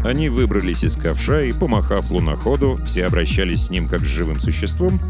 Они 0.05 0.29
выбрались 0.29 0.83
из 0.83 0.97
ковша 0.97 1.45
и, 1.45 1.53
помахав 1.53 2.11
луноходу, 2.11 2.81
все 2.85 3.07
обращались 3.07 3.67
с 3.67 3.71
ним 3.71 3.87
как 3.89 4.01
с 4.01 4.09
живым 4.09 4.41
существом, 4.41 5.01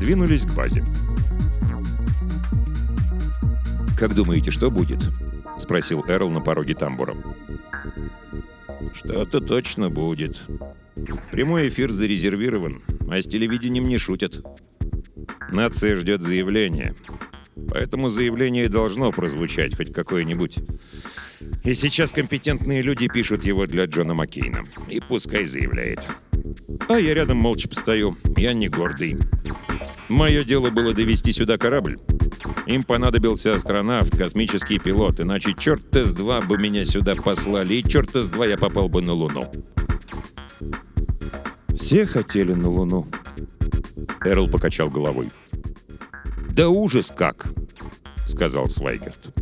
двинулись 0.00 0.44
к 0.44 0.52
базе. 0.54 0.84
«Как 3.98 4.14
думаете, 4.14 4.52
что 4.52 4.70
будет?»— 4.70 5.00
спросил 5.58 6.04
Эрл 6.06 6.30
на 6.30 6.40
пороге 6.40 6.74
тамбура. 6.74 7.16
«Что-то 8.94 9.40
точно 9.40 9.90
будет. 9.90 10.40
Прямой 11.32 11.68
эфир 11.68 11.90
зарезервирован, 11.90 12.80
а 13.10 13.20
с 13.20 13.26
телевидением 13.26 13.84
не 13.84 13.98
шутят. 13.98 14.44
Нация 15.52 15.96
ждет 15.96 16.22
заявления. 16.22 16.94
Поэтому 17.70 18.08
заявление 18.08 18.68
должно 18.68 19.10
прозвучать 19.10 19.76
хоть 19.76 19.92
какое-нибудь. 19.92 20.58
И 21.64 21.74
сейчас 21.74 22.12
компетентные 22.12 22.82
люди 22.82 23.08
пишут 23.08 23.44
его 23.44 23.66
для 23.66 23.86
Джона 23.86 24.14
Маккейна. 24.14 24.62
И 24.88 25.00
пускай 25.00 25.44
заявляет. 25.44 26.00
А 26.88 26.98
я 26.98 27.14
рядом 27.14 27.38
молча 27.38 27.68
постою. 27.68 28.16
Я 28.36 28.52
не 28.52 28.68
гордый. 28.68 29.18
Мое 30.08 30.44
дело 30.44 30.70
было 30.70 30.94
довести 30.94 31.32
сюда 31.32 31.58
корабль. 31.58 31.96
Им 32.68 32.82
понадобился 32.82 33.54
астронавт, 33.54 34.14
космический 34.14 34.78
пилот, 34.78 35.20
иначе 35.20 35.54
черт 35.58 35.84
С-2 35.90 36.46
бы 36.46 36.58
меня 36.58 36.84
сюда 36.84 37.14
послали, 37.14 37.76
и 37.76 37.82
черт 37.82 38.14
С-2 38.14 38.50
я 38.50 38.58
попал 38.58 38.90
бы 38.90 39.00
на 39.00 39.14
Луну. 39.14 39.50
Все 41.74 42.04
хотели 42.04 42.52
на 42.52 42.68
Луну. 42.68 43.06
Эрл 44.22 44.48
покачал 44.48 44.90
головой. 44.90 45.30
«Да 46.50 46.68
ужас 46.68 47.10
как!»— 47.10 47.46
сказал 48.26 48.66
Свайгерт. 48.66 49.32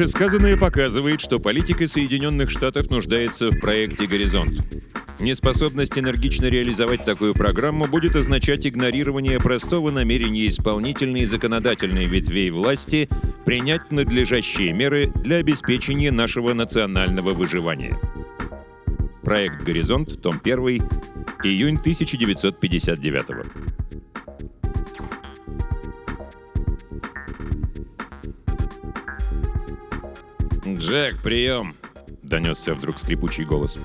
Вышесказанное 0.00 0.56
показывает, 0.56 1.20
что 1.20 1.38
политика 1.38 1.86
Соединенных 1.86 2.48
Штатов 2.50 2.90
нуждается 2.90 3.50
в 3.50 3.60
проекте 3.60 4.06
«Горизонт». 4.06 4.52
Неспособность 5.20 5.98
энергично 5.98 6.46
реализовать 6.46 7.04
такую 7.04 7.34
программу 7.34 7.86
будет 7.86 8.16
означать 8.16 8.66
игнорирование 8.66 9.38
простого 9.38 9.90
намерения 9.90 10.46
исполнительной 10.46 11.20
и 11.20 11.26
законодательной 11.26 12.06
ветвей 12.06 12.48
власти 12.48 13.10
принять 13.44 13.92
надлежащие 13.92 14.72
меры 14.72 15.12
для 15.16 15.36
обеспечения 15.36 16.10
нашего 16.10 16.54
национального 16.54 17.34
выживания. 17.34 18.00
Проект 19.22 19.62
«Горизонт», 19.64 20.22
том 20.22 20.40
1, 20.42 20.58
июнь 21.44 21.76
1959 21.78 23.69
«Джек, 30.90 31.22
прием!»— 31.22 31.76
донесся 32.24 32.74
вдруг 32.74 32.98
скрипучий 32.98 33.44
голос. 33.44 33.78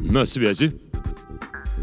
«На 0.00 0.24
связи?» 0.24 0.72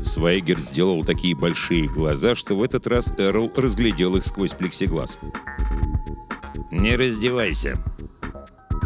Свайгер 0.01 0.59
сделал 0.59 1.05
такие 1.05 1.35
большие 1.35 1.87
глаза, 1.87 2.33
что 2.33 2.55
в 2.55 2.63
этот 2.63 2.87
раз 2.87 3.13
Эрл 3.19 3.51
разглядел 3.55 4.15
их 4.15 4.25
сквозь 4.25 4.53
плексиглаз. 4.53 5.19
«Не 6.71 6.95
раздевайся. 6.95 7.75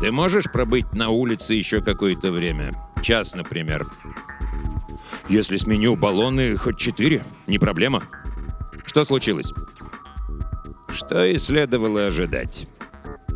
Ты 0.01 0.11
можешь 0.11 0.51
пробыть 0.51 0.91
на 0.91 1.11
улице 1.11 1.53
еще 1.53 1.81
какое-то 1.81 2.33
время? 2.33 2.73
Час, 3.01 3.35
например?» 3.35 3.85
«Если 5.29 5.55
сменю 5.55 5.95
баллоны 5.95 6.57
хоть 6.57 6.77
четыре, 6.77 7.23
не 7.47 7.57
проблема. 7.57 8.03
Что 8.85 9.05
случилось?» 9.05 9.53
«Что 10.93 11.23
и 11.23 11.37
следовало 11.37 12.07
ожидать. 12.07 12.67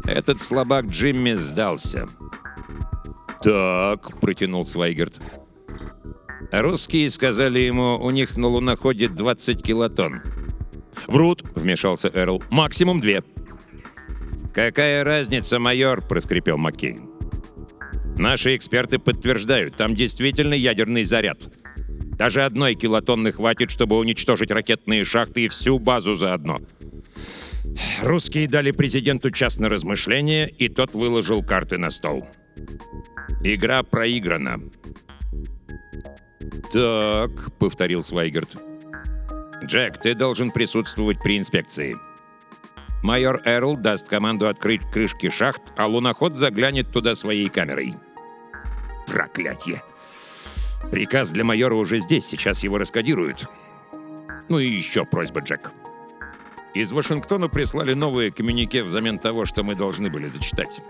Этот 0.05 0.41
слабак 0.41 0.85
Джимми 0.85 1.33
сдался». 1.33 2.07
«Так»,— 3.41 4.19
протянул 4.21 4.65
Свайгерт. 4.65 5.19
Русские 6.51 7.09
сказали 7.09 7.59
ему, 7.59 7.97
у 7.97 8.09
них 8.11 8.37
на 8.37 8.47
луноходе 8.47 9.07
20 9.07 9.63
килотонн. 9.63 10.21
«Врут»,— 11.07 11.43
вмешался 11.55 12.11
Эрл. 12.13 12.43
«Максимум 12.49 12.99
две». 12.99 13.23
«Какая 14.53 15.03
разница, 15.03 15.57
майор?»— 15.57 16.01
проскрипел 16.07 16.57
Маккейн. 16.57 17.09
«Наши 18.17 18.55
эксперты 18.55 18.99
подтверждают, 18.99 19.75
там 19.75 19.95
действительно 19.95 20.53
ядерный 20.53 21.03
заряд. 21.03 21.39
Даже 22.17 22.43
одной 22.43 22.75
килотонны 22.75 23.31
хватит, 23.31 23.71
чтобы 23.71 23.97
уничтожить 23.97 24.51
ракетные 24.51 25.03
шахты 25.03 25.45
и 25.45 25.47
всю 25.47 25.79
базу 25.79 26.13
заодно». 26.13 26.59
Русские 28.01 28.47
дали 28.47 28.71
президенту 28.71 29.31
час 29.31 29.59
на 29.59 29.69
размышление, 29.69 30.49
и 30.49 30.67
тот 30.67 30.93
выложил 30.93 31.43
карты 31.43 31.77
на 31.77 31.89
стол. 31.89 32.27
Игра 33.43 33.83
проиграна. 33.83 34.59
«Так»,— 36.71 37.31
повторил 37.59 38.03
Свайгерт. 38.03 38.57
«Джек, 39.63 39.97
ты 39.97 40.15
должен 40.15 40.51
присутствовать 40.51 41.21
при 41.21 41.37
инспекции. 41.37 41.95
Майор 43.01 43.41
Эрл 43.45 43.77
даст 43.77 44.07
команду 44.07 44.47
открыть 44.47 44.81
крышки 44.91 45.29
шахт, 45.29 45.61
а 45.77 45.87
луноход 45.87 46.35
заглянет 46.35 46.91
туда 46.91 47.15
своей 47.15 47.49
камерой». 47.49 47.95
«Проклятье! 49.07 49.81
Приказ 50.91 51.31
для 51.31 51.43
майора 51.43 51.75
уже 51.75 51.99
здесь, 51.99 52.25
сейчас 52.25 52.63
его 52.63 52.77
раскодируют. 52.77 53.45
Ну 54.49 54.59
и 54.59 54.67
еще 54.67 55.05
просьба, 55.05 55.41
Джек. 55.41 55.71
Из 56.73 56.91
Вашингтона 56.91 57.47
прислали 57.47 57.93
новые 57.93 58.31
коммюнике 58.31 58.83
взамен 58.83 59.19
того, 59.19 59.45
что 59.45 59.63
мы 59.63 59.75
должны 59.75 60.09
были 60.09 60.27
зачитать». 60.27 60.81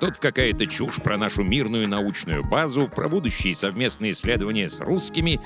Тут 0.00 0.18
какая-то 0.18 0.66
чушь 0.66 0.96
про 0.96 1.18
нашу 1.18 1.42
мирную 1.42 1.86
научную 1.86 2.42
базу, 2.42 2.88
про 2.88 3.10
будущие 3.10 3.54
совместные 3.54 4.12
исследования 4.12 4.66
с 4.66 4.80
русскими. 4.80 5.38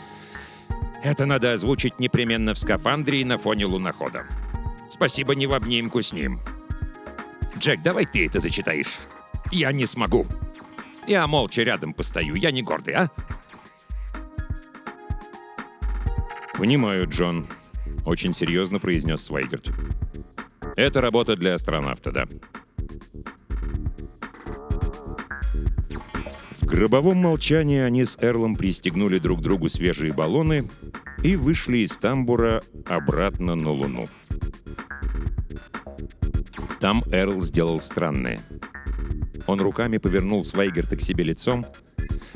Это 1.03 1.27
надо 1.27 1.53
озвучить 1.53 1.99
непременно 1.99 2.55
в 2.55 2.59
скафандре 2.59 3.23
и 3.23 3.25
на 3.25 3.37
фоне 3.37 3.66
лунохода. 3.66 4.27
Спасибо 4.88 5.35
не 5.35 5.49
в 5.49 5.55
обнимку 5.55 6.01
с 6.03 6.12
ним. 6.12 6.38
Джек, 7.59 7.83
давай 7.83 8.07
ты 8.07 8.27
это 8.27 8.38
зачитаешь. 8.38 8.97
Я 9.51 9.73
не 9.73 9.87
смогу. 9.87 10.25
Я 11.09 11.27
молча 11.27 11.64
рядом 11.64 11.92
постою, 11.92 12.37
я 12.37 12.53
не 12.53 12.62
гордый, 12.62 12.94
а? 12.94 13.11
«Понимаю, 16.57 17.09
Джон»,— 17.09 17.44
очень 18.05 18.35
серьезно 18.35 18.79
произнес 18.79 19.23
Свайгерт. 19.23 19.71
«Это 20.77 21.01
работа 21.01 21.37
для 21.37 21.55
астронавта, 21.55 22.12
да». 22.12 22.25
В 26.61 26.67
гробовом 26.67 27.19
молчании 27.19 27.81
они 27.81 28.05
с 28.05 28.19
Эрлом 28.21 28.57
пристегнули 28.57 29.19
друг 29.19 29.40
другу 29.40 29.69
свежие 29.69 30.12
баллоны 30.12 30.69
и 31.23 31.37
вышли 31.37 31.79
из 31.79 31.97
тамбура 31.97 32.62
обратно 32.88 33.55
на 33.55 33.71
Луну. 33.71 34.09
Там 36.81 37.03
Эрл 37.12 37.40
сделал 37.40 37.81
странное. 37.81 38.40
Он 39.47 39.61
руками 39.61 39.99
повернул 39.99 40.45
Свайгерта 40.45 40.97
к 40.97 41.01
себе 41.01 41.25
лицом, 41.25 41.64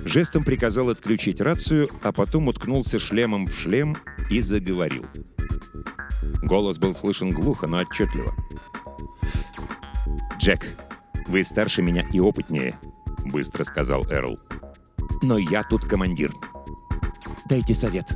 жестом 0.05 0.45
приказал 0.45 0.91
отключить 0.91 1.41
рацию, 1.41 1.89
а 2.03 2.13
потом 2.13 2.49
уткнулся 2.49 2.99
шлемом 2.99 3.47
в 3.47 3.55
шлем 3.55 3.97
и 4.31 4.41
заговорил. 4.41 5.05
Голос 6.49 6.79
был 6.79 6.95
слышен 6.95 7.29
глухо, 7.31 7.67
но 7.67 7.79
отчетливо. 7.79 8.35
«Джек, 10.39 10.67
вы 11.27 11.45
старше 11.45 11.83
меня 11.83 12.07
и 12.11 12.21
опытнее»,— 12.21 12.75
быстро 13.27 13.65
сказал 13.65 14.03
Эрл. 14.07 14.39
«Но 15.21 15.37
я 15.37 15.63
тут 15.63 15.85
командир. 15.85 16.33
Дайте 17.51 17.75
совет. 17.75 18.07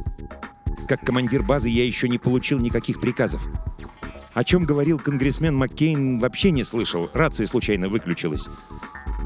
Как 0.88 1.00
командир 1.00 1.42
базы 1.42 1.68
я 1.68 1.84
еще 1.84 2.09
не 2.09 2.16
получил 2.16 2.59
никаких 2.59 3.00
приказов. 3.00 3.46
О 4.32 4.44
чем 4.44 4.64
говорил 4.64 4.98
конгрессмен 4.98 5.54
Маккейн, 5.54 6.18
вообще 6.18 6.52
не 6.52 6.64
слышал, 6.64 7.11
рация 7.12 7.46
случайно 7.46 7.88
выключилась. 7.88 8.48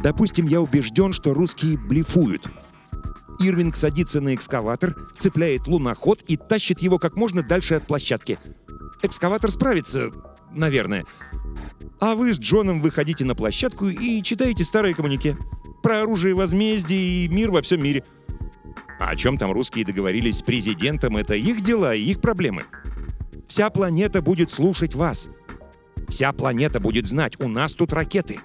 Допустим, 0.03 0.49
я 0.49 0.61
убежден, 0.61 1.13
что 1.13 1.33
русские 1.33 1.79
блефуют. 1.79 2.49
Ирвинг 3.39 3.77
садится 3.77 4.21
на 4.21 4.35
экскаватор, 4.35 4.97
цепляет 5.17 5.69
луноход 5.69 6.23
и 6.27 6.37
тащит 6.37 6.81
его 6.81 6.99
как 6.99 7.15
можно 7.15 7.45
дальше 7.45 7.75
от 7.75 7.87
площадки. 7.87 8.39
Экскаватор 9.07 9.53
справится, 9.53 10.11
наверное. 10.51 11.05
А 12.01 12.17
вы 12.17 12.35
с 12.35 12.41
Джоном 12.41 12.83
выходите 12.83 13.25
на 13.25 13.37
площадку 13.37 13.87
и 13.87 14.21
читаете 14.21 14.65
старые 14.65 14.97
коммунике. 14.97 15.37
Про 15.81 16.01
оружие 16.01 16.35
возмездия 16.35 16.97
и 16.97 17.29
мир 17.29 17.53
во 17.53 17.63
всем 17.63 17.85
мире. 17.85 18.03
А 18.99 19.11
о 19.11 19.17
чем 19.17 19.39
там 19.39 19.53
русские 19.53 19.85
договорились 19.85 20.39
с 20.39 20.43
президентом, 20.43 21.17
это 21.17 21.35
их 21.35 21.63
дела 21.63 21.95
и 21.95 22.03
их 22.03 22.21
проблемы. 22.21 22.65
Вся 23.47 23.71
планета 23.71 24.23
будет 24.23 24.51
слушать 24.51 24.97
вас. 24.97 25.29
Вся 26.09 26.33
планета 26.33 26.81
будет 26.81 27.07
знать, 27.07 27.39
у 27.39 27.47
нас 27.47 27.75
тут 27.75 27.93
ракеты. 27.93 28.41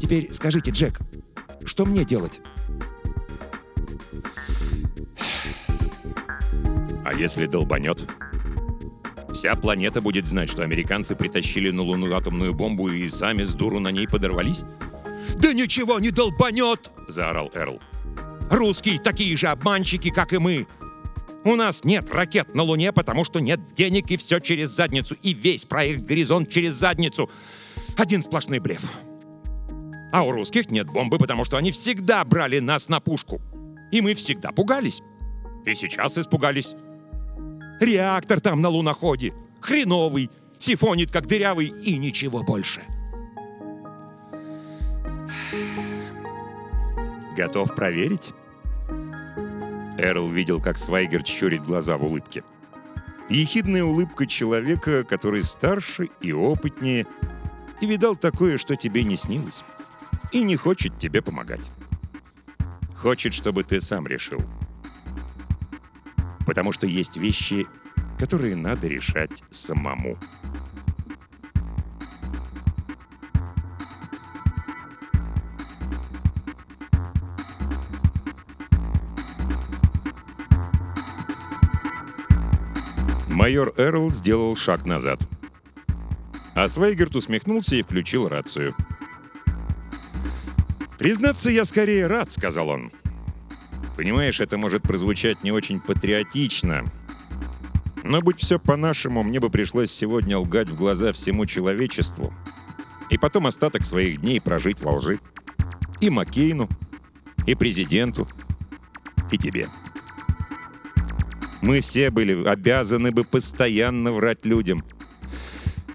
Теперь 0.00 0.32
скажите, 0.32 0.70
Джек, 0.70 1.00
что 1.64 1.84
мне 1.84 2.04
делать? 2.04 2.40
А 7.04 7.14
если 7.14 7.46
долбанет? 7.46 7.98
Вся 9.38 9.54
планета 9.54 10.00
будет 10.00 10.26
знать, 10.26 10.50
что 10.50 10.64
американцы 10.64 11.14
притащили 11.14 11.70
на 11.70 11.82
Луну 11.82 12.12
атомную 12.12 12.52
бомбу 12.52 12.88
и 12.88 13.08
сами 13.08 13.44
с 13.44 13.54
дуру 13.54 13.78
на 13.78 13.92
ней 13.92 14.08
подорвались? 14.08 14.64
«Да 15.36 15.52
ничего 15.52 16.00
не 16.00 16.10
долбанет!»— 16.10 16.90
заорал 17.08 17.48
Эрл. 17.54 17.80
«Русские 18.50 18.98
такие 18.98 19.36
же 19.36 19.46
обманщики, 19.46 20.10
как 20.10 20.32
и 20.32 20.38
мы. 20.38 20.66
У 21.44 21.54
нас 21.54 21.84
нет 21.84 22.10
ракет 22.10 22.52
на 22.56 22.64
Луне, 22.64 22.90
потому 22.90 23.22
что 23.22 23.38
нет 23.38 23.60
денег, 23.74 24.10
и 24.10 24.16
все 24.16 24.40
через 24.40 24.70
задницу. 24.70 25.14
И 25.22 25.34
весь 25.34 25.66
проект 25.66 26.00
«Горизонт» 26.00 26.50
через 26.50 26.74
задницу. 26.74 27.30
Один 27.96 28.24
сплошной 28.24 28.58
блеф. 28.58 28.82
А 30.12 30.24
у 30.24 30.32
русских 30.32 30.68
нет 30.72 30.88
бомбы, 30.88 31.16
потому 31.16 31.44
что 31.44 31.58
они 31.58 31.70
всегда 31.70 32.24
брали 32.24 32.58
нас 32.58 32.88
на 32.88 32.98
пушку. 32.98 33.40
И 33.92 34.00
мы 34.00 34.14
всегда 34.14 34.50
пугались. 34.50 35.00
И 35.64 35.76
сейчас 35.76 36.18
испугались. 36.18 36.74
Реактор 37.80 38.40
там 38.40 38.60
на 38.60 38.68
луноходе. 38.68 39.34
Хреновый. 39.60 40.30
Сифонит, 40.58 41.10
как 41.12 41.26
дырявый, 41.26 41.66
и 41.66 41.96
ничего 41.96 42.42
больше. 42.42 42.82
Готов 47.36 47.74
проверить? 47.76 48.32
Эрл 49.96 50.26
видел, 50.28 50.60
как 50.60 50.78
Свайгер 50.78 51.24
щурит 51.24 51.62
глаза 51.62 51.96
в 51.96 52.04
улыбке. 52.04 52.42
Ехидная 53.28 53.84
улыбка 53.84 54.26
человека, 54.26 55.04
который 55.04 55.42
старше 55.42 56.08
и 56.20 56.32
опытнее, 56.32 57.06
и 57.80 57.86
видал 57.86 58.16
такое, 58.16 58.58
что 58.58 58.74
тебе 58.74 59.04
не 59.04 59.16
снилось, 59.16 59.62
и 60.32 60.42
не 60.42 60.56
хочет 60.56 60.98
тебе 60.98 61.22
помогать. 61.22 61.70
Хочет, 62.96 63.34
чтобы 63.34 63.62
ты 63.62 63.80
сам 63.80 64.06
решил 64.06 64.40
потому 66.48 66.72
что 66.72 66.86
есть 66.86 67.18
вещи, 67.18 67.66
которые 68.18 68.56
надо 68.56 68.88
решать 68.88 69.42
самому. 69.50 70.16
Майор 83.28 83.74
Эрл 83.76 84.10
сделал 84.10 84.56
шаг 84.56 84.86
назад. 84.86 85.20
А 86.54 86.66
Свейгерт 86.66 87.14
усмехнулся 87.14 87.76
и 87.76 87.82
включил 87.82 88.26
рацию. 88.26 88.74
«Признаться, 90.98 91.50
я 91.50 91.66
скорее 91.66 92.06
рад»,— 92.06 92.32
сказал 92.32 92.70
он. 92.70 92.90
«Понимаешь, 93.98 94.38
это 94.38 94.56
может 94.56 94.84
прозвучать 94.84 95.42
не 95.42 95.50
очень 95.50 95.80
патриотично, 95.80 96.84
но 98.04 98.20
будь 98.20 98.38
все 98.38 98.60
по-нашему, 98.60 99.24
мне 99.24 99.40
бы 99.40 99.50
пришлось 99.50 99.90
сегодня 99.90 100.38
лгать 100.38 100.68
в 100.68 100.76
глаза 100.76 101.12
всему 101.12 101.46
человечеству 101.46 102.32
и 103.10 103.18
потом 103.18 103.48
остаток 103.48 103.84
своих 103.84 104.20
дней 104.20 104.40
прожить 104.40 104.80
во 104.82 104.92
лжи. 104.92 105.18
И 106.00 106.10
Маккейну, 106.10 106.68
и 107.44 107.56
президенту, 107.56 108.28
и 109.32 109.36
тебе. 109.36 109.66
Мы 111.60 111.80
все 111.80 112.10
были 112.10 112.46
обязаны 112.46 113.10
бы 113.10 113.24
постоянно 113.24 114.12
врать 114.12 114.46
людям. 114.46 114.84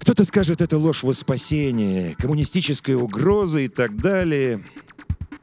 Кто-то 0.02 0.26
скажет, 0.26 0.60
это 0.60 0.76
ложь 0.76 1.04
во 1.04 1.14
спасение, 1.14 2.16
коммунистическая 2.16 2.96
угроза 2.96 3.60
и 3.60 3.68
так 3.68 3.96
далее. 3.96 4.62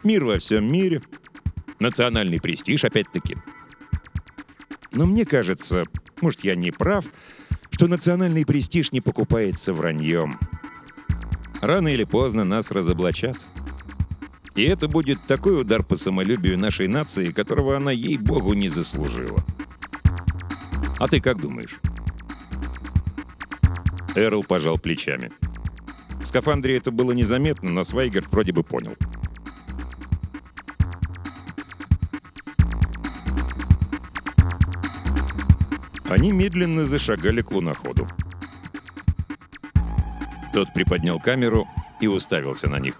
Мир 0.03 0.25
во 0.25 0.37
всем 0.37 0.71
мире. 0.71 1.01
Национальный 1.81 2.39
престиж, 2.39 2.85
опять-таки. 2.85 3.37
Но 4.91 5.07
мне 5.07 5.25
кажется, 5.25 5.85
может, 6.21 6.43
я 6.43 6.53
не 6.53 6.69
прав, 6.69 7.05
что 7.71 7.87
национальный 7.87 8.45
престиж 8.45 8.91
не 8.91 9.01
покупается 9.01 9.73
враньем. 9.73 10.37
Рано 11.59 11.87
или 11.87 12.03
поздно 12.03 12.43
нас 12.43 12.69
разоблачат. 12.69 13.35
И 14.53 14.61
это 14.61 14.87
будет 14.87 15.25
такой 15.25 15.59
удар 15.59 15.83
по 15.83 15.95
самолюбию 15.95 16.59
нашей 16.59 16.87
нации, 16.87 17.31
которого 17.31 17.75
она, 17.75 17.89
ей-богу, 17.89 18.53
не 18.53 18.69
заслужила. 18.69 19.43
А 20.99 21.07
ты 21.07 21.19
как 21.19 21.41
думаешь? 21.41 21.79
Эрл 24.13 24.43
пожал 24.43 24.77
плечами. 24.77 25.31
В 26.21 26.27
скафандре 26.27 26.77
это 26.77 26.91
было 26.91 27.11
незаметно, 27.11 27.71
но 27.71 27.83
Свайгард 27.83 28.31
вроде 28.31 28.53
бы 28.53 28.61
понял. 28.61 28.95
Они 36.11 36.33
медленно 36.33 36.85
зашагали 36.85 37.41
к 37.41 37.51
луноходу. 37.53 38.05
Тот 40.51 40.73
приподнял 40.73 41.21
камеру 41.21 41.69
и 42.01 42.07
уставился 42.07 42.67
на 42.67 42.79
них. 42.79 42.95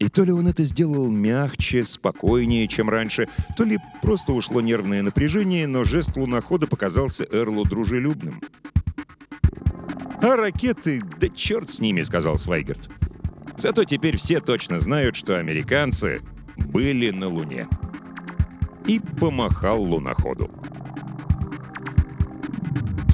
И 0.00 0.08
то 0.08 0.24
ли 0.24 0.32
он 0.32 0.48
это 0.48 0.64
сделал 0.64 1.08
мягче, 1.08 1.84
спокойнее, 1.84 2.66
чем 2.66 2.90
раньше, 2.90 3.28
то 3.56 3.62
ли 3.62 3.78
просто 4.02 4.32
ушло 4.32 4.60
нервное 4.60 5.02
напряжение, 5.02 5.68
но 5.68 5.84
жест 5.84 6.16
лунохода 6.16 6.66
показался 6.66 7.24
Эрлу 7.30 7.62
дружелюбным. 7.62 8.42
«А 10.20 10.34
ракеты, 10.34 11.00
да 11.20 11.28
черт 11.28 11.70
с 11.70 11.78
ними»,— 11.78 12.02
сказал 12.02 12.38
Свайгерт. 12.38 12.90
«Зато 13.56 13.84
теперь 13.84 14.16
все 14.16 14.40
точно 14.40 14.80
знают, 14.80 15.14
что 15.14 15.38
американцы 15.38 16.22
были 16.56 17.10
на 17.10 17.28
Луне». 17.28 17.68
И 18.86 18.98
помахал 18.98 19.80
луноходу. 19.80 20.50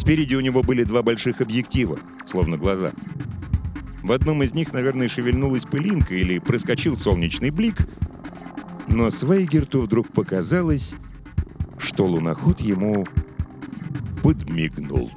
Спереди 0.03 0.35
у 0.35 0.41
него 0.41 0.65
были 0.65 0.83
два 0.83 1.03
больших 1.03 1.41
объектива, 1.41 1.97
словно 2.27 2.59
глаза— 2.59 2.91
в 4.03 4.11
одном 4.11 4.43
из 4.43 4.53
них, 4.53 4.73
наверное, 4.73 5.07
шевельнулась 5.07 5.65
пылинка 5.65 6.17
или 6.17 6.41
проскочил 6.41 6.97
солнечный 6.97 7.51
блик, 7.51 7.77
но 8.89 9.11
Свейгерту 9.11 9.81
вдруг 9.83 10.09
показалось, 10.09 10.97
что 11.79 12.07
луноход 12.07 12.61
ему 12.61 13.07
подмигнул. 14.25 15.13